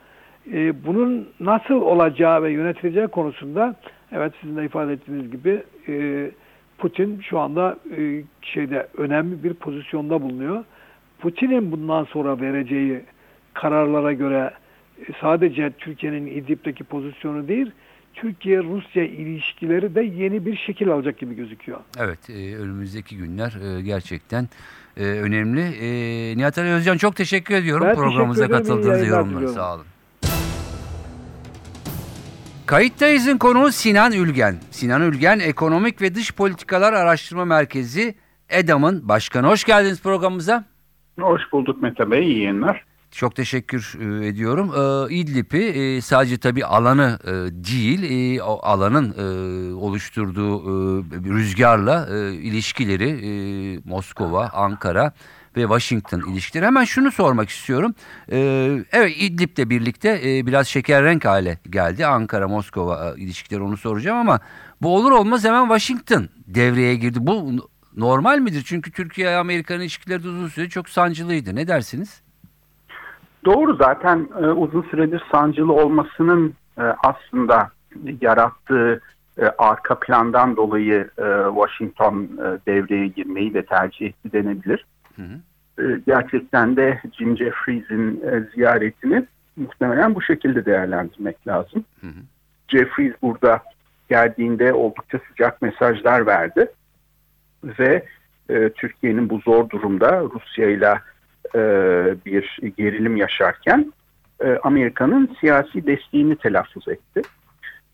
E, 0.54 0.86
bunun 0.86 1.30
nasıl 1.40 1.82
olacağı 1.82 2.44
ve 2.44 2.52
yönetileceği 2.52 3.08
konusunda 3.08 3.76
evet 4.12 4.34
sizin 4.42 4.58
de 4.58 4.66
ifade 4.66 4.94
ettiğiniz 4.94 5.32
gibi 5.32 5.64
e, 5.88 6.32
Putin 6.78 7.22
şu 7.22 7.40
anda 7.40 7.78
e, 7.98 8.24
şeyde 8.42 8.88
önemli 8.98 9.44
bir 9.44 9.54
pozisyonda 9.54 10.22
bulunuyor. 10.22 10.64
Putin'in 11.20 11.72
bundan 11.72 12.04
sonra 12.04 12.42
vereceği 12.42 13.02
kararlara 13.54 14.14
göre 14.14 14.52
e, 15.08 15.14
sadece 15.22 15.72
Türkiye'nin 15.72 16.28
İdlib'deki 16.28 16.84
pozisyonu 16.84 17.48
değil, 17.48 17.72
Türkiye-Rusya 18.14 19.04
ilişkileri 19.04 19.96
de 19.96 20.02
yeni 20.02 20.46
bir 20.46 20.58
şekil 20.58 20.90
alacak 20.90 21.18
gibi 21.18 21.36
gözüküyor. 21.36 21.80
Evet, 22.00 22.30
e, 22.30 22.56
önümüzdeki 22.58 23.18
günler 23.18 23.78
e, 23.78 23.82
gerçekten 23.82 24.50
e, 24.98 25.04
önemli. 25.06 25.62
E, 25.62 25.88
Nihat 26.38 26.58
Ali 26.58 26.70
Özcan 26.70 26.98
çok 26.98 27.16
teşekkür 27.16 27.56
ediyorum 27.56 27.88
Ben 27.88 27.96
programımıza 27.96 28.48
katıldığınız 28.48 29.02
diliyorum. 29.02 29.48
Sağ 29.48 29.76
olun. 29.76 29.86
Kayıttayız'ın 32.68 33.38
konuğu 33.38 33.72
Sinan 33.72 34.12
Ülgen. 34.12 34.56
Sinan 34.72 35.02
Ülgen 35.02 35.40
Ekonomik 35.40 36.02
ve 36.02 36.16
Dış 36.16 36.34
Politikalar 36.34 36.94
Araştırma 36.94 37.46
Merkezi 37.46 38.16
EDAM'ın 38.50 39.10
başkanı. 39.10 39.48
Hoş 39.48 39.64
geldiniz 39.64 40.02
programımıza. 40.02 40.66
Hoş 41.20 41.42
bulduk 41.52 41.82
Mete 41.82 42.12
Bey, 42.12 42.24
iyi 42.24 42.38
yayınlar. 42.38 42.84
Çok 43.12 43.36
teşekkür 43.36 43.98
e, 44.00 44.28
ediyorum. 44.28 44.72
E, 44.76 45.14
İdlib'i 45.14 45.64
e, 45.64 46.02
sadece 46.02 46.38
tabii 46.38 46.66
alanı 46.66 47.20
değil, 47.52 48.40
alanın 48.44 49.14
oluşturduğu 49.74 50.64
rüzgarla 51.34 52.08
ilişkileri 52.32 53.80
Moskova, 53.86 54.50
Ankara 54.54 55.14
ve 55.58 55.62
Washington 55.62 56.22
ilişkileri. 56.32 56.66
Hemen 56.66 56.84
şunu 56.84 57.12
sormak 57.12 57.50
istiyorum. 57.50 57.94
E, 58.32 58.38
evet 58.92 59.16
İdlib'le 59.18 59.70
birlikte 59.70 60.22
e, 60.26 60.46
biraz 60.46 60.68
şeker 60.68 61.04
renk 61.04 61.26
hale 61.26 61.60
geldi. 61.70 62.06
Ankara-Moskova 62.06 63.14
e, 63.18 63.22
ilişkileri 63.22 63.62
onu 63.62 63.78
soracağım 63.78 64.18
ama 64.18 64.40
bu 64.82 64.96
olur 64.96 65.12
olmaz 65.12 65.46
hemen 65.46 65.64
Washington 65.64 66.30
devreye 66.48 66.96
girdi. 66.96 67.18
Bu 67.22 67.52
normal 67.98 68.40
midir? 68.40 68.64
Çünkü 68.66 68.92
Türkiye-Amerikan 68.92 69.80
ilişkileri 69.82 70.24
de 70.24 70.28
uzun 70.28 70.48
süre 70.48 70.70
çok 70.70 70.90
sancılıydı. 70.90 71.56
Ne 71.56 71.68
dersiniz? 71.68 72.22
Doğru 73.46 73.76
zaten 73.76 74.28
e, 74.42 74.46
uzun 74.46 74.82
süredir 74.82 75.24
sancılı 75.32 75.74
olmasının 75.74 76.54
e, 76.78 76.82
aslında 76.82 77.70
yarattığı 78.22 79.02
arka 79.58 80.00
plandan 80.00 80.56
dolayı 80.56 81.10
Washington 81.56 82.28
devreye 82.68 83.08
girmeyi 83.08 83.54
de 83.54 83.66
tercih 83.66 84.06
etti 84.06 84.32
denebilir. 84.32 84.86
Hı 85.18 85.22
hı. 85.22 85.40
E, 85.84 86.00
gerçekten 86.08 86.76
de 86.76 87.02
Jim 87.18 87.38
Jeffries'in 87.38 88.22
e, 88.22 88.56
ziyaretini 88.56 89.26
muhtemelen 89.56 90.16
bu 90.16 90.22
şekilde 90.22 90.66
değerlendirmek 90.66 91.48
lazım. 91.48 91.86
Hı 92.02 92.08
hı. 92.08 92.22
Jeffries 92.68 93.14
burada 93.22 93.64
geldiğinde 94.10 94.74
oldukça 94.74 95.20
sıcak 95.30 95.62
mesajlar 95.62 96.26
verdi 96.26 96.72
ve 97.64 98.06
e, 98.50 98.70
Türkiye'nin 98.70 99.30
bu 99.30 99.40
zor 99.40 99.70
durumda 99.70 100.22
Rusya 100.22 100.70
ile 100.70 101.00
e, 101.56 101.62
bir 102.26 102.60
gerilim 102.78 103.18
yaşarken 103.18 103.94
e, 104.44 104.58
Amerika'nın 104.64 105.36
siyasi 105.40 105.88
desteğini 105.88 106.36
telaffuz 106.36 106.88
etti. 106.88 107.22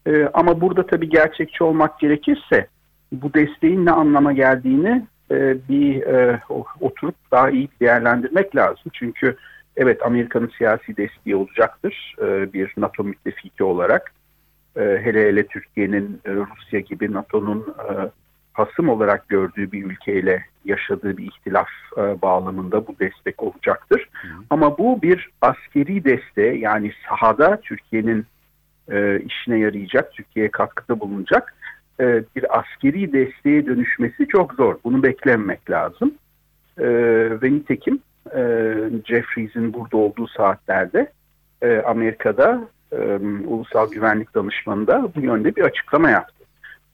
E, 0.07 0.29
ama 0.33 0.61
burada 0.61 0.87
tabii 0.87 1.09
gerçekçi 1.09 1.63
olmak 1.63 1.99
gerekirse 1.99 2.67
bu 3.11 3.33
desteğin 3.33 3.85
ne 3.85 3.91
anlama 3.91 4.33
geldiğini 4.33 5.05
e, 5.33 5.57
bir 5.69 6.01
e, 6.01 6.41
oturup 6.79 7.15
daha 7.31 7.49
iyi 7.49 7.69
değerlendirmek 7.81 8.55
lazım. 8.55 8.91
Çünkü 8.93 9.35
evet 9.77 10.05
Amerika'nın 10.05 10.51
siyasi 10.57 10.97
desteği 10.97 11.35
olacaktır 11.35 12.15
e, 12.21 12.53
bir 12.53 12.73
NATO 12.77 13.03
müttefiki 13.03 13.63
olarak. 13.63 14.13
E, 14.75 14.81
hele 14.81 15.27
hele 15.27 15.47
Türkiye'nin 15.47 16.21
e, 16.25 16.31
Rusya 16.31 16.79
gibi 16.79 17.13
NATO'nun 17.13 17.75
e, 17.89 18.09
hasım 18.53 18.89
olarak 18.89 19.29
gördüğü 19.29 19.71
bir 19.71 19.85
ülkeyle 19.85 20.45
yaşadığı 20.65 21.17
bir 21.17 21.23
ihtilaf 21.23 21.69
e, 21.97 22.21
bağlamında 22.21 22.87
bu 22.87 22.95
destek 22.99 23.43
olacaktır. 23.43 24.09
Ama 24.49 24.77
bu 24.77 25.01
bir 25.01 25.29
askeri 25.41 26.03
desteğe 26.03 26.57
yani 26.57 26.91
sahada 27.09 27.61
Türkiye'nin 27.61 28.25
e, 28.91 29.19
işine 29.19 29.59
yarayacak, 29.59 30.13
Türkiye'ye 30.13 30.51
katkıda 30.51 30.99
bulunacak 30.99 31.55
e, 31.99 32.23
bir 32.35 32.59
askeri 32.59 33.13
desteğe 33.13 33.65
dönüşmesi 33.65 34.27
çok 34.27 34.53
zor. 34.53 34.75
Bunu 34.83 35.03
beklememek 35.03 35.69
lazım. 35.69 36.13
E, 36.77 36.87
ve 37.41 37.51
nitekim 37.51 37.99
e, 38.35 38.41
Jeffries'in 39.05 39.73
burada 39.73 39.97
olduğu 39.97 40.27
saatlerde 40.27 41.11
e, 41.61 41.77
Amerika'da 41.77 42.67
e, 42.91 42.97
Ulusal 43.47 43.91
Güvenlik 43.91 44.35
Danışmanı 44.35 44.87
da 44.87 45.09
bu 45.15 45.21
yönde 45.21 45.55
bir 45.55 45.61
açıklama 45.61 46.09
yaptı. 46.09 46.43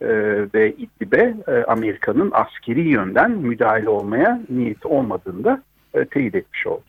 E, 0.01 0.07
ve 0.53 0.73
İdlib'e 0.73 1.35
e, 1.47 1.63
Amerika'nın 1.63 2.31
askeri 2.33 2.81
yönden 2.81 3.31
müdahale 3.31 3.89
olmaya 3.89 4.41
niyeti 4.49 4.87
olmadığını 4.87 5.43
da 5.43 5.61
e, 5.93 6.05
teyit 6.05 6.35
etmiş 6.35 6.67
oldu. 6.67 6.83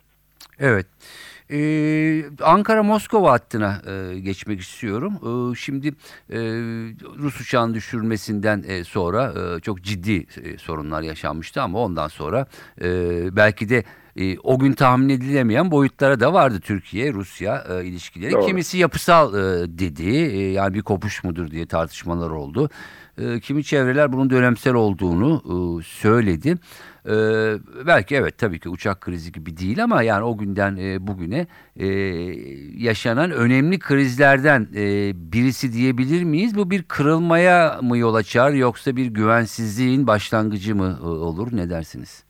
Evet. 0.61 0.87
Ee, 1.52 2.25
Ankara-Moskova 2.42 3.33
hattına 3.33 3.83
e, 3.87 4.19
geçmek 4.19 4.61
istiyorum. 4.61 5.12
Ee, 5.23 5.57
şimdi 5.57 5.88
e, 6.30 6.38
Rus 7.19 7.40
uçağın 7.40 7.75
düşürülmesinden 7.75 8.64
e, 8.69 8.85
sonra 8.85 9.35
e, 9.57 9.61
çok 9.61 9.83
ciddi 9.83 10.26
e, 10.45 10.59
sorunlar 10.59 11.02
yaşanmıştı 11.02 11.62
ama 11.62 11.78
ondan 11.78 12.09
sonra 12.09 12.47
e, 12.80 12.87
belki 13.37 13.69
de 13.69 13.85
e, 14.17 14.38
o 14.38 14.59
gün 14.59 14.73
tahmin 14.73 15.09
edilemeyen 15.09 15.71
boyutlara 15.71 16.21
da 16.21 16.33
vardı 16.33 16.61
Türkiye-Rusya 16.61 17.64
e, 17.71 17.85
ilişkileri. 17.85 18.33
Doğru. 18.33 18.47
Kimisi 18.47 18.79
yapısal 18.79 19.35
e, 19.35 19.79
dedi 19.79 20.09
e, 20.17 20.52
yani 20.52 20.75
bir 20.75 20.83
kopuş 20.83 21.25
mudur 21.25 21.50
diye 21.50 21.67
tartışmalar 21.67 22.31
oldu. 22.31 22.71
E, 23.19 23.40
kimi 23.40 23.64
çevreler 23.64 24.12
bunun 24.12 24.31
dönemsel 24.31 24.75
olduğunu 24.75 25.43
e, 25.45 25.83
söyledi. 25.85 26.59
E, 27.07 27.14
belki 27.87 28.17
evet 28.17 28.38
tabii 28.38 28.61
ki 28.61 28.69
uçak 28.69 29.00
krizi 29.00 29.33
gibi 29.33 29.57
değil 29.57 29.85
ama 29.85 30.02
yani 30.02 30.25
o 30.25 30.38
günden 30.38 30.76
e, 30.76 31.07
bugüne 31.07 31.47
e, 31.76 31.87
yaşanan 32.76 33.31
önemli 33.31 33.79
krizlerden 33.79 34.69
e, 34.75 35.12
birisi 35.33 35.73
diyebilir 35.73 36.23
miyiz? 36.25 36.57
Bu 36.57 36.71
bir 36.71 36.83
kırılmaya 36.83 37.79
mı 37.83 37.99
yol 37.99 38.14
açar 38.14 38.50
yoksa 38.50 38.97
bir 38.97 39.07
güvensizliğin 39.07 40.07
başlangıcı 40.07 40.76
mı 40.76 40.99
e, 41.02 41.07
olur 41.07 41.49
ne 41.52 41.71
dersiniz? 41.71 42.25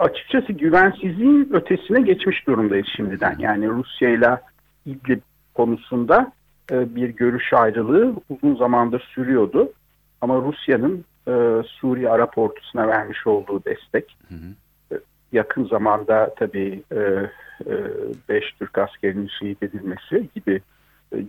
Açıkçası 0.00 0.52
güvensizliğin 0.52 1.48
ötesine 1.52 2.00
geçmiş 2.00 2.46
durumdayız 2.46 2.86
şimdiden. 2.96 3.36
Yani 3.38 3.68
Rusya 3.68 4.10
ile 4.10 4.40
İdlib 4.86 5.20
konusunda 5.54 6.32
e, 6.70 6.94
bir 6.94 7.08
görüş 7.08 7.52
ayrılığı 7.52 8.14
uzun 8.28 8.56
zamandır 8.56 9.00
sürüyordu. 9.14 9.72
Ama 10.20 10.36
Rusya'nın 10.36 11.04
e, 11.28 11.32
Suriye 11.66 12.10
Arap 12.10 12.38
ordusuna 12.38 12.88
vermiş 12.88 13.26
olduğu 13.26 13.64
destek 13.64 14.16
hı 14.28 14.34
hı. 14.34 14.94
E, 14.94 15.00
yakın 15.32 15.64
zamanda 15.64 16.34
tabii 16.38 16.82
5 16.90 18.44
e, 18.44 18.58
Türk 18.58 18.78
askerinin 18.78 19.30
şehit 19.40 19.62
edilmesi 19.62 20.28
gibi 20.34 20.60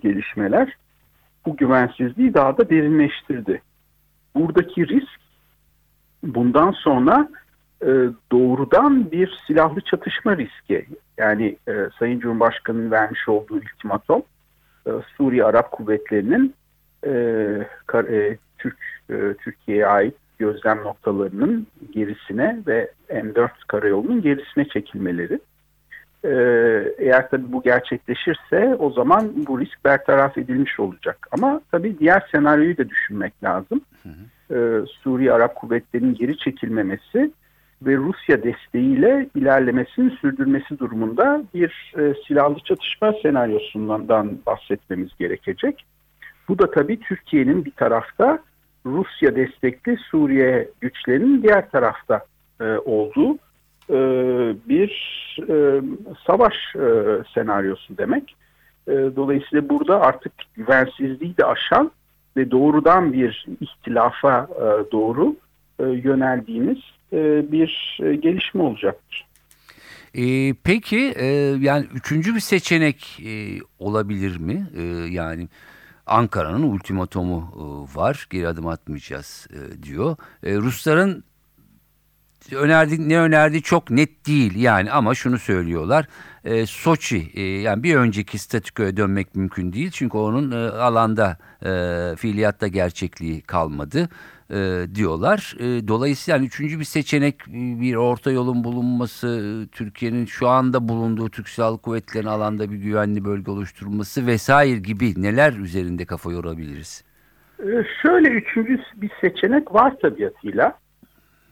gelişmeler 0.01 0.77
bu 1.45 1.57
güvensizliği 1.57 2.33
daha 2.33 2.57
da 2.57 2.69
derinleştirdi. 2.69 3.61
Buradaki 4.35 4.87
risk 4.87 5.19
bundan 6.23 6.71
sonra 6.71 7.29
doğrudan 8.31 9.11
bir 9.11 9.41
silahlı 9.47 9.81
çatışma 9.81 10.37
riski. 10.37 10.85
Yani 11.17 11.57
Sayın 11.99 12.19
Cumhurbaşkanı'nın 12.19 12.91
vermiş 12.91 13.29
olduğu 13.29 13.53
ultimatom 13.53 14.23
Suriye 15.17 15.43
Arap 15.43 15.71
kuvvetlerinin 15.71 16.55
Türk 18.57 18.77
e, 19.09 19.33
Türkiye'ye 19.33 19.87
ait 19.87 20.15
gözlem 20.39 20.77
noktalarının 20.77 21.67
gerisine 21.91 22.59
ve 22.67 22.91
M4 23.09 23.49
karayolunun 23.67 24.21
gerisine 24.21 24.67
çekilmeleri. 24.67 25.39
E, 26.23 26.31
eğer 26.97 27.29
tabii 27.29 27.51
bu 27.51 27.63
gerçekleşirse 27.63 28.75
o 28.79 28.91
zaman 28.91 29.31
bu 29.47 29.59
risk 29.59 29.85
bertaraf 29.85 30.37
edilmiş 30.37 30.79
olacak. 30.79 31.27
Ama 31.31 31.61
tabii 31.71 31.99
diğer 31.99 32.27
senaryoyu 32.31 32.77
da 32.77 32.89
düşünmek 32.89 33.43
lazım. 33.43 33.81
Hı 34.03 34.09
hı. 34.09 34.55
E, 34.55 34.85
Suriye 34.85 35.33
Arap 35.33 35.55
kuvvetlerinin 35.55 36.15
geri 36.15 36.37
çekilmemesi 36.37 37.31
ve 37.81 37.97
Rusya 37.97 38.43
desteğiyle 38.43 39.29
ilerlemesini 39.35 40.11
sürdürmesi 40.11 40.79
durumunda 40.79 41.43
bir 41.53 41.93
e, 41.97 42.13
silahlı 42.27 42.59
çatışma 42.59 43.13
senaryosundan 43.21 44.39
bahsetmemiz 44.45 45.09
gerekecek. 45.19 45.85
Bu 46.47 46.59
da 46.59 46.71
tabii 46.71 46.99
Türkiye'nin 46.99 47.65
bir 47.65 47.71
tarafta 47.71 48.39
Rusya 48.85 49.35
destekli 49.35 49.97
Suriye 49.97 50.69
güçlerinin 50.81 51.43
diğer 51.43 51.69
tarafta 51.69 52.25
e, 52.61 52.63
olduğu 52.63 53.37
e, 53.89 53.99
bir 54.69 54.91
e, 55.49 55.81
savaş 56.27 56.55
e, 56.75 56.87
senaryosu 57.33 57.97
demek. 57.97 58.35
E, 58.87 58.91
dolayısıyla 58.91 59.69
burada 59.69 60.01
artık 60.01 60.33
güvensizliği 60.53 61.37
de 61.37 61.45
aşan 61.45 61.91
ve 62.37 62.51
doğrudan 62.51 63.13
bir 63.13 63.45
ihtilafa 63.61 64.47
e, 64.55 64.91
doğru 64.91 65.35
e, 65.79 65.83
yöneldiğimiz 65.83 66.79
bir 67.51 67.99
e, 68.03 68.15
gelişme 68.15 68.63
olacaktır. 68.63 69.27
E, 70.13 70.53
peki 70.63 71.13
e, 71.15 71.25
yani 71.59 71.85
üçüncü 71.93 72.35
bir 72.35 72.39
seçenek 72.39 73.19
e, 73.25 73.59
olabilir 73.79 74.37
mi? 74.37 74.67
E, 74.77 74.81
yani 75.09 75.47
Ankara'nın 76.05 76.63
ultimatomu 76.63 77.53
e, 77.55 77.97
var. 77.97 78.27
Geri 78.29 78.47
adım 78.47 78.67
atmayacağız 78.67 79.47
e, 79.53 79.83
diyor. 79.83 80.15
E, 80.43 80.55
Rusların 80.55 81.23
önerdi, 82.51 83.09
ne 83.09 83.19
önerdiği 83.19 83.61
çok 83.61 83.89
net 83.89 84.27
değil 84.27 84.55
yani 84.55 84.91
ama 84.91 85.15
şunu 85.15 85.39
söylüyorlar. 85.39 86.07
E, 86.43 86.65
Soçi 86.65 87.39
yani 87.41 87.83
bir 87.83 87.95
önceki 87.95 88.37
statükoya 88.37 88.97
dönmek 88.97 89.35
mümkün 89.35 89.73
değil. 89.73 89.91
Çünkü 89.91 90.17
onun 90.17 90.51
alanda 90.71 91.37
e, 91.65 92.15
fiiliyatta 92.15 92.67
gerçekliği 92.67 93.41
kalmadı 93.41 94.09
e, 94.49 94.85
diyorlar. 94.95 95.55
E, 95.59 95.87
dolayısıyla 95.87 96.37
yani 96.37 96.47
üçüncü 96.47 96.79
bir 96.79 96.83
seçenek 96.83 97.47
bir 97.47 97.95
orta 97.95 98.31
yolun 98.31 98.63
bulunması, 98.63 99.67
Türkiye'nin 99.71 100.25
şu 100.25 100.47
anda 100.47 100.87
bulunduğu 100.87 101.29
Türk 101.29 101.49
Silahlı 101.49 101.77
Kuvvetleri'nin 101.77 102.29
alanda 102.29 102.71
bir 102.71 102.77
güvenli 102.77 103.25
bölge 103.25 103.51
oluşturulması 103.51 104.27
vesaire 104.27 104.79
gibi 104.79 105.21
neler 105.21 105.53
üzerinde 105.53 106.05
kafa 106.05 106.31
yorabiliriz? 106.31 107.03
E, 107.59 107.69
şöyle 108.01 108.29
üçüncü 108.29 108.79
bir 108.95 109.11
seçenek 109.21 109.73
var 109.73 109.93
tabiatıyla. 110.01 110.77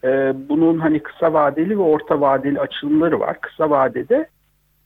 E, 0.04 0.08
bunun 0.48 0.78
hani 0.78 1.02
kısa 1.02 1.32
vadeli 1.32 1.78
ve 1.78 1.82
orta 1.82 2.20
vadeli 2.20 2.60
açılımları 2.60 3.20
var. 3.20 3.40
Kısa 3.40 3.70
vadede 3.70 4.28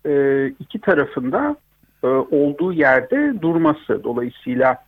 e, 0.06 0.46
iki 0.48 0.80
tarafında 0.80 1.56
e, 2.04 2.06
olduğu 2.06 2.72
yerde 2.72 3.42
durması. 3.42 4.04
Dolayısıyla 4.04 4.84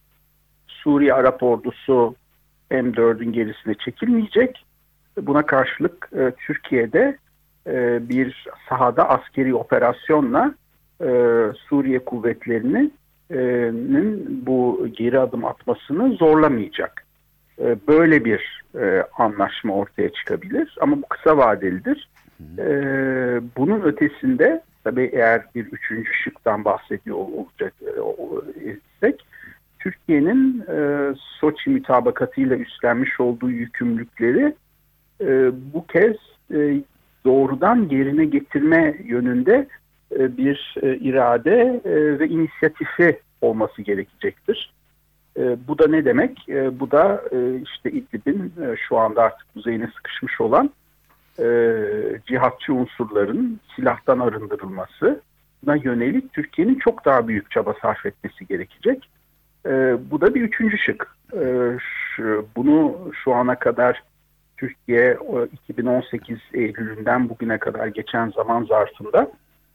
Suriye 0.67 1.15
Arap 1.15 1.43
Ordusu 1.43 2.15
M4'ün 2.71 3.33
gerisine 3.33 3.75
çekilmeyecek. 3.75 4.65
Buna 5.23 5.47
karşılık 5.47 6.11
e, 6.19 6.33
Türkiye'de 6.47 7.17
e, 7.67 8.09
bir 8.09 8.47
sahada 8.69 9.09
askeri 9.09 9.55
operasyonla 9.55 10.55
e, 11.01 11.09
Suriye 11.69 11.99
kuvvetlerinin 11.99 12.93
bu 14.47 14.89
geri 14.93 15.19
adım 15.19 15.45
atmasını 15.45 16.13
zorlamayacak. 16.13 17.06
E, 17.61 17.77
böyle 17.89 18.25
bir 18.25 18.63
e, 18.81 19.03
anlaşma 19.19 19.75
ortaya 19.75 20.13
çıkabilir 20.13 20.77
ama 20.81 20.97
bu 20.97 21.07
kısa 21.09 21.37
vadelidir. 21.37 22.09
E, 22.59 22.69
bunun 23.57 23.81
ötesinde 23.81 24.63
tabii 24.85 25.11
eğer 25.13 25.43
bir 25.55 25.65
üçüncü 25.67 26.13
şıktan 26.15 26.65
bahsediyor 26.65 27.17
olacak 27.17 27.75
isek 28.97 29.27
Türkiye'nin 29.79 30.65
e, 30.69 31.15
Soçi 31.41 31.71
mütabakatıyla 31.71 32.57
üstlenmiş 32.57 33.21
olduğu 33.21 33.51
yükümlülükleri 33.51 34.55
e, 35.21 35.51
bu 35.75 35.87
kez 35.87 36.17
e, 36.55 36.83
doğrudan 37.25 37.89
yerine 37.91 38.25
getirme 38.25 38.97
yönünde 39.05 39.67
e, 40.19 40.37
bir 40.37 40.75
e, 40.83 40.97
irade 40.97 41.81
e, 41.85 42.19
ve 42.19 42.29
inisiyatifi 42.29 43.21
olması 43.41 43.83
gerekecektir. 43.83 44.73
E, 45.39 45.57
bu 45.69 45.79
da 45.79 45.87
ne 45.89 46.05
demek? 46.05 46.49
E, 46.49 46.81
bu 46.81 46.91
da 46.91 47.23
e, 47.33 47.61
işte 47.61 47.91
İdlib'in 47.91 48.53
e, 48.63 48.77
şu 48.89 48.99
anda 48.99 49.23
artık 49.23 49.55
kuzeyine 49.55 49.91
sıkışmış 49.97 50.41
olan 50.41 50.71
e, 51.39 51.47
cihatçı 52.27 52.75
unsurların 52.75 53.61
silahtan 53.77 54.19
arındırılması 54.19 55.21
yönelik 55.75 56.33
Türkiye'nin 56.33 56.75
çok 56.75 57.05
daha 57.05 57.29
büyük 57.29 57.51
çaba 57.51 57.75
sarf 57.83 58.07
etmesi 58.07 58.47
gerekecek. 58.47 59.11
E, 59.67 59.97
bu 60.11 60.21
da 60.21 60.35
bir 60.35 60.41
üçüncü 60.41 60.79
şık. 60.79 61.17
E, 61.33 61.77
şu, 61.79 62.47
bunu 62.57 62.97
şu 63.25 63.35
ana 63.35 63.59
kadar 63.59 64.03
Türkiye 64.57 65.19
2018 65.53 66.39
Eylül'ünden 66.55 67.29
bugüne 67.29 67.59
kadar 67.59 67.87
geçen 67.87 68.31
zaman 68.31 68.65
zarfında 68.65 69.31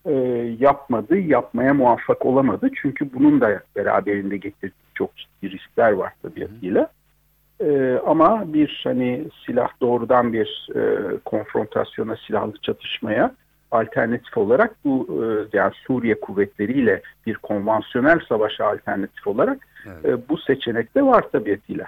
e, 0.05 0.13
yapmadı, 0.59 1.17
yapmaya 1.17 1.73
muvaffak 1.73 2.25
olamadı. 2.25 2.69
Çünkü 2.81 3.13
bunun 3.13 3.41
da 3.41 3.61
beraberinde 3.75 4.37
getirdiği 4.37 4.90
çok 5.01 5.17
ciddi 5.17 5.51
riskler 5.51 5.91
var 5.91 6.13
tabiatıyla. 6.21 6.89
E, 7.59 7.99
ama 8.05 8.53
bir 8.53 8.81
hani 8.83 9.25
silah 9.45 9.69
doğrudan 9.81 10.33
bir 10.33 10.69
e, 10.75 10.81
konfrontasyona, 11.25 12.15
silahlı 12.15 12.53
çatışmaya 12.61 13.31
alternatif 13.71 14.37
olarak 14.37 14.75
bu 14.85 15.23
e, 15.23 15.57
yani 15.57 15.73
Suriye 15.87 16.19
kuvvetleriyle 16.19 17.01
bir 17.25 17.35
konvansiyonel 17.35 18.19
savaşa 18.29 18.65
alternatif 18.65 19.27
olarak 19.27 19.67
evet. 19.85 20.05
E, 20.05 20.29
bu 20.29 20.37
seçenek 20.37 20.95
de 20.95 21.03
var 21.03 21.31
tabiatıyla. 21.31 21.85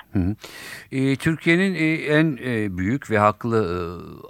E, 0.91 1.15
Türkiye'nin 1.15 1.75
e, 1.75 1.93
en 1.93 2.37
e, 2.45 2.77
büyük 2.77 3.11
ve 3.11 3.17
haklı 3.17 3.57
e, 3.57 3.77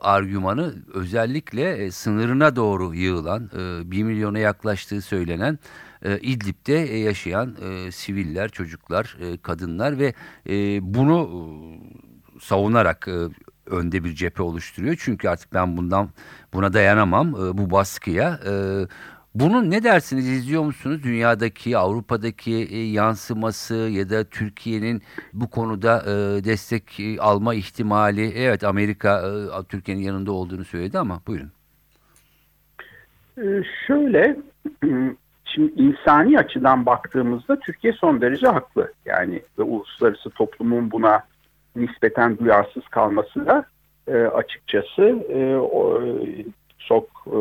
argümanı 0.01 0.73
özellikle 0.93 1.71
e, 1.71 1.91
sınırına 1.91 2.55
doğru 2.55 2.95
yığılan 2.95 3.49
e, 3.53 3.91
1 3.91 4.03
milyona 4.03 4.39
yaklaştığı 4.39 5.01
söylenen 5.01 5.59
e, 6.03 6.19
İdlib'de 6.19 6.81
e, 6.81 6.97
yaşayan 6.97 7.55
e, 7.61 7.91
siviller, 7.91 8.49
çocuklar, 8.49 9.17
e, 9.21 9.37
kadınlar 9.37 9.99
ve 9.99 10.13
e, 10.49 10.79
bunu 10.81 11.29
e, 11.29 12.39
savunarak 12.39 13.07
e, 13.07 13.17
önde 13.65 14.03
bir 14.03 14.15
cephe 14.15 14.43
oluşturuyor. 14.43 14.95
Çünkü 14.99 15.29
artık 15.29 15.53
ben 15.53 15.77
bundan 15.77 16.09
buna 16.53 16.73
dayanamam 16.73 17.29
e, 17.29 17.57
bu 17.57 17.71
baskıya. 17.71 18.39
E, 18.49 18.53
bunun 19.35 19.71
ne 19.71 19.83
dersiniz 19.83 20.29
izliyor 20.29 20.63
musunuz? 20.63 21.03
Dünyadaki, 21.03 21.77
Avrupa'daki 21.77 22.53
e, 22.53 22.91
yansıması 22.91 23.75
ya 23.75 24.09
da 24.09 24.23
Türkiye'nin 24.23 25.01
bu 25.33 25.49
konuda 25.49 26.01
e, 26.01 26.43
destek 26.43 26.99
e, 26.99 27.19
alma 27.19 27.53
ihtimali. 27.53 28.33
Evet 28.35 28.63
Amerika 28.63 29.21
e, 29.61 29.63
Türkiye'nin 29.63 30.01
yanında 30.01 30.31
olduğunu 30.31 30.65
söyledi 30.65 30.99
ama 30.99 31.21
buyurun. 31.27 31.51
Ee, 33.37 33.63
şöyle, 33.87 34.37
şimdi 35.53 35.81
insani 35.81 36.39
açıdan 36.39 36.85
baktığımızda 36.85 37.59
Türkiye 37.59 37.93
son 37.93 38.21
derece 38.21 38.47
haklı. 38.47 38.93
Yani 39.05 39.41
ve 39.59 39.63
uluslararası 39.63 40.29
toplumun 40.29 40.91
buna 40.91 41.23
nispeten 41.75 42.37
duyarsız 42.37 42.87
kalması 42.87 43.45
da 43.45 43.65
e, 44.07 44.13
açıkçası 44.13 45.03
e, 45.29 45.55
o, 45.55 46.01
çok 46.87 47.07
e, 47.27 47.39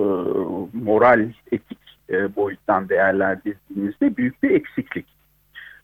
moral, 0.72 1.29
etik 1.53 1.79
e, 2.11 2.37
boyuttan 2.37 2.88
değerlendirdiğimizde 2.88 4.16
büyük 4.16 4.42
bir 4.42 4.51
eksiklik. 4.51 5.07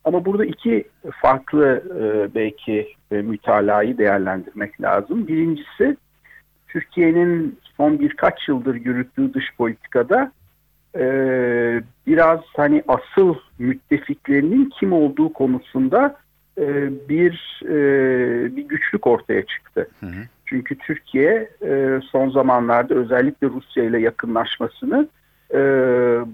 Ama 0.05 0.25
burada 0.25 0.45
iki 0.45 0.85
farklı 1.23 1.83
e, 2.01 2.35
belki 2.35 2.95
e, 3.11 3.15
mütalayı 3.15 3.99
değerlendirmek 3.99 4.81
lazım. 4.81 5.29
Birincisi 5.29 5.97
Türkiye'nin 6.69 7.59
son 7.77 7.99
birkaç 7.99 8.49
yıldır 8.49 8.75
yürüttüğü 8.75 9.35
dış 9.35 9.45
politikada 9.59 10.33
e, 10.97 11.05
biraz 12.07 12.41
hani 12.57 12.83
asıl 12.89 13.35
müttefiklerinin 13.59 14.71
kim 14.81 14.93
olduğu 14.93 15.33
konusunda 15.33 16.17
e, 16.59 16.91
bir 17.09 17.63
e, 17.65 17.77
bir 18.57 18.63
güçlük 18.63 19.07
ortaya 19.07 19.47
çıktı. 19.47 19.89
Hı 20.01 20.07
hı. 20.07 20.21
Çünkü 20.47 20.79
Türkiye 20.79 21.49
e, 21.67 22.01
son 22.11 22.31
zamanlarda 22.31 22.95
özellikle 22.95 23.47
Rusya 23.47 23.85
ile 23.85 24.01
yakınlaşmasını 24.01 25.09
e, 25.55 25.59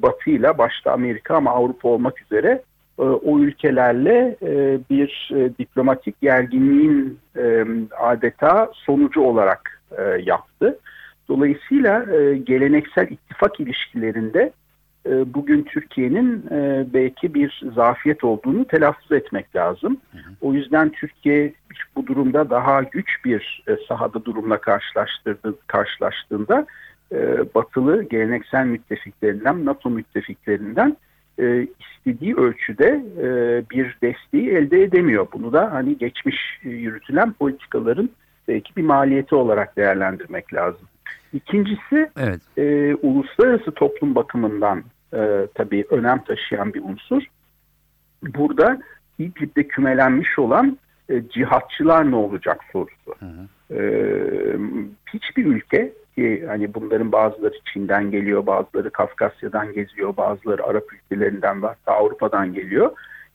Batı 0.03 0.31
ile 0.31 0.59
başta 0.59 0.93
Amerika 0.93 1.37
ama 1.37 1.51
Avrupa 1.51 1.89
olmak 1.89 2.23
üzere 2.23 2.63
e, 2.99 3.03
o 3.03 3.39
ülkelerle 3.39 4.37
e, 4.43 4.79
bir 4.91 5.31
e, 5.35 5.59
diplomatik 5.59 6.21
gerginliğin 6.21 7.19
e, 7.37 7.65
adeta 8.01 8.71
sonucu 8.75 9.21
olarak 9.21 9.81
e, 9.99 10.03
yaptı. 10.03 10.79
Dolayısıyla 11.29 12.07
e, 12.15 12.39
geleneksel 12.39 13.09
ittifak 13.11 13.61
ilişkilerinde 13.61 14.53
e, 15.07 15.35
bugün 15.35 15.63
Türkiye'nin 15.63 16.47
e, 16.51 16.87
belki 16.95 17.35
bir 17.35 17.63
zafiyet 17.75 18.25
olduğunu 18.25 18.65
telaffuz 18.65 19.13
etmek 19.13 19.57
lazım. 19.57 19.97
O 20.41 20.55
yüzden 20.55 20.91
Türkiye 20.91 21.53
bu 21.97 22.07
durumda 22.07 22.51
daha 22.51 22.83
güç 22.83 23.25
bir 23.25 23.65
e, 23.69 23.77
sahada 23.89 24.25
durumla 24.25 24.61
karşılaştırdı, 24.61 25.55
karşılaştığında 25.67 26.67
e, 27.13 27.39
batılı 27.55 28.03
geleneksel 28.03 28.67
müttefiklerinden, 28.67 29.65
NATO 29.65 29.91
müttefiklerinden 29.91 30.97
e, 31.39 31.67
istediği 31.81 32.37
ölçüde 32.37 33.05
e, 33.23 33.27
bir 33.71 33.99
desteği 34.03 34.51
elde 34.51 34.83
edemiyor. 34.83 35.27
Bunu 35.33 35.53
da 35.53 35.73
hani 35.73 35.99
geçmiş 35.99 36.61
e, 36.65 36.69
yürütülen 36.69 37.33
politikaların 37.33 38.11
belki 38.49 38.77
bir 38.77 38.83
maliyeti 38.83 39.35
olarak 39.35 39.77
değerlendirmek 39.77 40.55
lazım. 40.55 40.89
İkincisi 41.35 42.11
Evet. 42.19 42.41
e, 42.59 42.95
uluslararası 42.95 43.71
toplum 43.71 44.15
bakımından 44.15 44.85
e, 45.15 45.49
tabii 45.55 45.85
önem 45.91 46.25
taşıyan 46.25 46.75
bir 46.75 46.83
unsur. 46.83 47.23
Burada 48.23 48.79
İdlib'de 49.19 49.69
kümelenmiş 49.69 50.39
olan 50.39 50.79
e, 51.09 51.29
cihatçılar 51.29 52.11
ne 52.11 52.17
olacak 52.17 52.61
sorusu. 52.73 53.15
Hı 53.19 53.27
hı. 53.27 53.75
E, 53.75 53.83
hiçbir 55.15 55.47
ülke 55.47 55.93
ki 56.15 56.45
hani 56.47 56.75
bunların 56.75 57.13
bazıları 57.13 57.55
Çin'den 57.73 58.11
geliyor, 58.11 58.47
bazıları 58.47 58.91
Kafkasya'dan 58.91 59.73
geziyor, 59.73 60.17
bazıları 60.17 60.65
Arap 60.65 60.93
ülkelerinden 60.93 61.63
ve 61.63 61.67
hatta 61.67 61.93
Avrupa'dan 61.93 62.55
geliyor. 62.55 62.91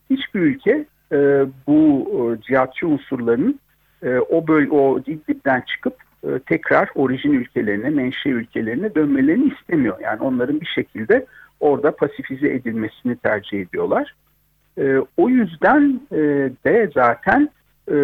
Hiçbir 0.09 0.39
ülke 0.39 0.85
e, 1.11 1.45
bu 1.67 2.07
e, 2.13 2.41
cihatçı 2.41 2.87
unsurların 2.87 3.59
e, 4.03 4.19
o 4.19 4.47
böl 4.47 4.67
o 4.69 4.99
İdlib'den 4.99 5.61
çıkıp 5.61 5.93
e, 5.93 6.08
tekrar 6.45 6.89
orijin 6.95 7.33
ülkelerine, 7.33 7.89
menşe 7.89 8.29
ülkelerine 8.29 8.95
dönmelerini 8.95 9.53
istemiyor. 9.53 9.97
Yani 10.01 10.21
onların 10.21 10.61
bir 10.61 10.65
şekilde 10.75 11.25
orada 11.59 11.95
pasifize 11.95 12.47
edilmesini 12.47 13.15
tercih 13.15 13.61
ediyorlar. 13.61 14.15
E, 14.77 14.97
o 15.17 15.29
yüzden 15.29 16.01
e, 16.11 16.17
de 16.65 16.89
zaten 16.93 17.49
e, 17.87 17.95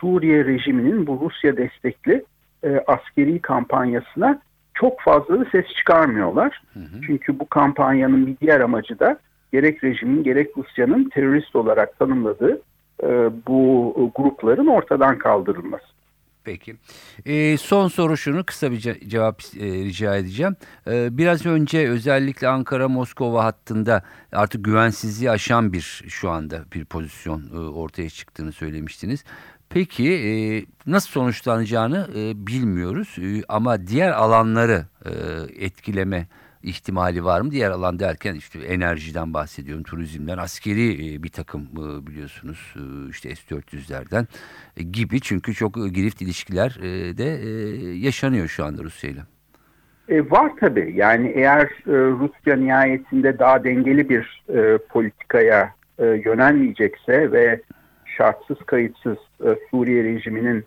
Suriye 0.00 0.44
rejiminin 0.44 1.06
bu 1.06 1.20
Rusya 1.24 1.56
destekli 1.56 2.24
e, 2.64 2.84
askeri 2.86 3.38
kampanyasına 3.38 4.40
çok 4.74 5.00
fazla 5.00 5.40
da 5.40 5.44
ses 5.52 5.66
çıkarmıyorlar. 5.76 6.62
Hı 6.72 6.80
hı. 6.80 7.00
Çünkü 7.06 7.38
bu 7.38 7.48
kampanyanın 7.48 8.26
bir 8.26 8.36
diğer 8.40 8.60
amacı 8.60 8.98
da 8.98 9.18
gerek 9.52 9.84
rejimin 9.84 10.22
gerek 10.22 10.50
Rusya'nın 10.56 11.08
terörist 11.08 11.56
olarak 11.56 11.98
tanımladığı 11.98 12.60
e, 13.02 13.30
bu 13.46 14.12
grupların 14.14 14.66
ortadan 14.66 15.18
kaldırılması. 15.18 15.91
Peki. 16.44 16.76
Ee, 17.26 17.56
son 17.58 17.88
soru 17.88 18.16
şunu 18.16 18.44
kısa 18.44 18.72
bir 18.72 18.80
ce- 18.80 19.08
cevap 19.08 19.42
e, 19.60 19.66
rica 19.66 20.16
edeceğim. 20.16 20.56
Ee, 20.86 21.18
biraz 21.18 21.46
önce 21.46 21.88
özellikle 21.88 22.46
Ankara-Moskova 22.48 23.44
hattında 23.44 24.02
artık 24.32 24.64
güvensizliği 24.64 25.30
aşan 25.30 25.72
bir 25.72 26.04
şu 26.08 26.30
anda 26.30 26.64
bir 26.74 26.84
pozisyon 26.84 27.42
e, 27.54 27.58
ortaya 27.58 28.10
çıktığını 28.10 28.52
söylemiştiniz. 28.52 29.24
Peki 29.68 30.12
e, 30.12 30.30
nasıl 30.90 31.08
sonuçlanacağını 31.08 32.08
e, 32.16 32.46
bilmiyoruz 32.46 33.16
E, 33.18 33.42
ama 33.48 33.86
diğer 33.86 34.10
alanları 34.10 34.86
e, 35.04 35.10
etkileme 35.64 36.26
ihtimali 36.62 37.24
var 37.24 37.40
mı? 37.40 37.50
Diğer 37.50 37.70
alan 37.70 37.98
derken 37.98 38.34
işte 38.34 38.58
enerjiden 38.58 39.34
bahsediyorum, 39.34 39.84
turizmden, 39.84 40.38
askeri 40.38 41.14
e, 41.14 41.22
bir 41.22 41.28
takım 41.28 41.60
e, 41.62 42.06
biliyorsunuz 42.06 42.74
e, 42.76 43.10
işte 43.10 43.34
S-400'lerden 43.34 44.26
e, 44.76 44.82
gibi 44.82 45.20
çünkü 45.20 45.54
çok 45.54 45.74
girift 45.74 46.22
ilişkiler 46.22 46.78
de 47.18 47.24
yaşanıyor 47.98 48.48
şu 48.48 48.64
anda 48.64 48.82
Rusya 48.82 49.10
ile. 49.10 49.20
E, 50.08 50.30
var 50.30 50.52
tabii. 50.60 50.92
Yani 50.96 51.32
eğer 51.34 51.68
Rusya 51.86 52.56
nihayetinde 52.56 53.38
daha 53.38 53.64
dengeli 53.64 54.08
bir 54.08 54.42
politikaya 54.88 55.74
yönelmeyecekse 55.98 57.32
ve 57.32 57.60
şartsız 58.16 58.58
kayıtsız 58.66 59.16
Suriye 59.70 60.04
rejiminin 60.04 60.64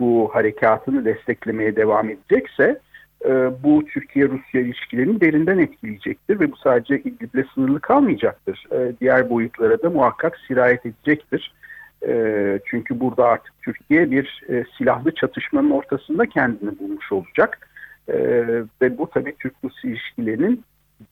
bu 0.00 0.30
harekatını 0.32 1.04
desteklemeye 1.04 1.76
devam 1.76 2.10
edecekse 2.10 2.80
e, 3.24 3.50
bu 3.62 3.84
Türkiye-Rusya 3.86 4.60
ilişkilerini 4.60 5.20
derinden 5.20 5.58
etkileyecektir 5.58 6.40
ve 6.40 6.52
bu 6.52 6.56
sadece 6.56 6.98
İdlib'le 6.98 7.44
sınırlı 7.54 7.80
kalmayacaktır. 7.80 8.66
E, 8.72 8.92
diğer 9.00 9.30
boyutlara 9.30 9.82
da 9.82 9.90
muhakkak 9.90 10.38
sirayet 10.48 10.86
edecektir. 10.86 11.54
E, 12.06 12.60
çünkü 12.64 13.00
burada 13.00 13.24
artık 13.24 13.54
Türkiye 13.62 14.10
bir 14.10 14.42
silahlı 14.78 15.14
çatışmanın 15.14 15.70
ortasında 15.70 16.26
kendini 16.26 16.78
bulmuş 16.78 17.12
olacak. 17.12 17.66
Ve 18.82 18.98
bu 18.98 19.10
tabii 19.10 19.36
Türk-Rus 19.38 19.84
ilişkilerinin 19.84 20.64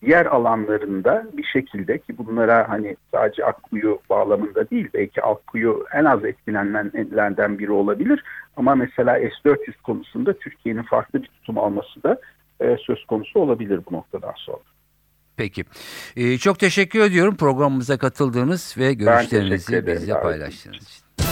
diğer 0.02 0.26
alanlarında 0.26 1.26
bir 1.32 1.44
şekilde 1.44 1.98
ki 1.98 2.18
bunlara 2.18 2.68
hani 2.68 2.96
sadece 3.12 3.44
Akkuyu 3.44 3.98
bağlamında 4.10 4.70
değil 4.70 4.88
belki 4.94 5.22
Akkuyu 5.22 5.84
en 5.94 6.04
az 6.04 6.24
etkilenenlerden 6.24 7.58
biri 7.58 7.72
olabilir 7.72 8.24
ama 8.56 8.74
mesela 8.74 9.18
S-400 9.18 9.82
konusunda 9.82 10.38
Türkiye'nin 10.38 10.82
farklı 10.82 11.22
bir 11.22 11.28
tutum 11.28 11.58
alması 11.58 12.02
da 12.02 12.20
e, 12.60 12.76
söz 12.86 13.04
konusu 13.04 13.40
olabilir 13.40 13.80
bu 13.90 13.94
noktadan 13.94 14.34
sonra. 14.36 14.58
Peki. 15.36 15.64
E, 16.16 16.38
çok 16.38 16.58
teşekkür 16.58 17.00
ediyorum 17.00 17.36
programımıza 17.36 17.98
katıldığınız 17.98 18.74
ve 18.78 18.94
görüşlerinizi 18.94 19.86
bizle 19.86 20.20
paylaştığınız 20.20 20.82
için. 20.82 21.27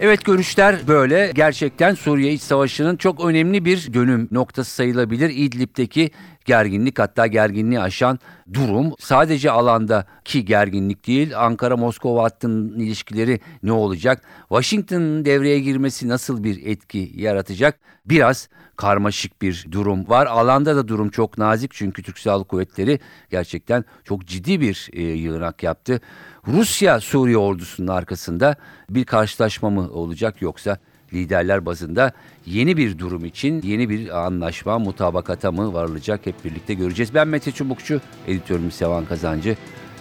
Evet 0.00 0.24
görüşler 0.24 0.76
böyle. 0.88 1.32
Gerçekten 1.34 1.94
Suriye 1.94 2.32
İç 2.32 2.42
Savaşı'nın 2.42 2.96
çok 2.96 3.24
önemli 3.24 3.64
bir 3.64 3.94
dönüm 3.94 4.28
noktası 4.30 4.70
sayılabilir. 4.70 5.30
İdlib'deki 5.30 6.10
gerginlik 6.44 6.98
hatta 6.98 7.26
gerginliği 7.26 7.80
aşan 7.80 8.18
durum 8.52 8.94
sadece 8.98 9.50
alandaki 9.50 10.44
gerginlik 10.44 11.06
değil. 11.06 11.38
Ankara-Moskova 11.38 12.22
hattının 12.22 12.78
ilişkileri 12.78 13.40
ne 13.62 13.72
olacak? 13.72 14.22
Washington'ın 14.48 15.24
devreye 15.24 15.60
girmesi 15.60 16.08
nasıl 16.08 16.44
bir 16.44 16.66
etki 16.66 17.12
yaratacak? 17.14 17.78
Biraz 18.06 18.48
karmaşık 18.76 19.42
bir 19.42 19.66
durum 19.70 20.08
var. 20.08 20.26
Alanda 20.26 20.76
da 20.76 20.88
durum 20.88 21.10
çok 21.10 21.38
nazik 21.38 21.72
çünkü 21.72 22.02
Türk 22.02 22.18
Silahlı 22.18 22.44
Kuvvetleri 22.44 23.00
gerçekten 23.30 23.84
çok 24.04 24.26
ciddi 24.26 24.60
bir 24.60 24.90
e, 24.92 25.02
yığınak 25.02 25.62
yaptı. 25.62 26.00
Rusya 26.46 27.00
Suriye 27.00 27.36
ordusunun 27.36 27.88
arkasında 27.88 28.56
bir 28.90 29.04
karşılaşma 29.04 29.70
mı 29.70 29.90
olacak 29.90 30.42
yoksa 30.42 30.78
liderler 31.14 31.66
bazında 31.66 32.12
yeni 32.46 32.76
bir 32.76 32.98
durum 32.98 33.24
için 33.24 33.62
yeni 33.62 33.88
bir 33.88 34.24
anlaşma 34.26 34.78
mutabakata 34.78 35.52
mı 35.52 35.72
varılacak 35.72 36.26
hep 36.26 36.44
birlikte 36.44 36.74
göreceğiz. 36.74 37.14
Ben 37.14 37.28
Mete 37.28 37.52
Çubukçu, 37.52 38.00
editörümüz 38.26 38.74
Sevan 38.74 39.04
Kazancı. 39.04 39.56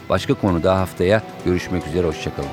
Başka 0.09 0.33
konuda 0.33 0.79
haftaya 0.79 1.23
görüşmek 1.45 1.87
üzere, 1.87 2.07
hoşçakalın. 2.07 2.49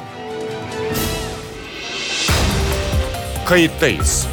Kayıttayız. 3.46 4.26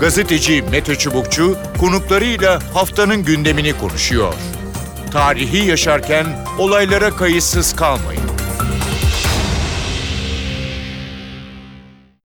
Gazeteci 0.00 0.62
Mete 0.70 0.94
Çubukçu 0.94 1.56
konuklarıyla 1.80 2.58
haftanın 2.74 3.24
gündemini 3.24 3.72
konuşuyor. 3.78 4.34
Tarihi 5.12 5.68
yaşarken 5.68 6.26
olaylara 6.58 7.10
kayıtsız 7.10 7.76
kalmayın. 7.76 8.39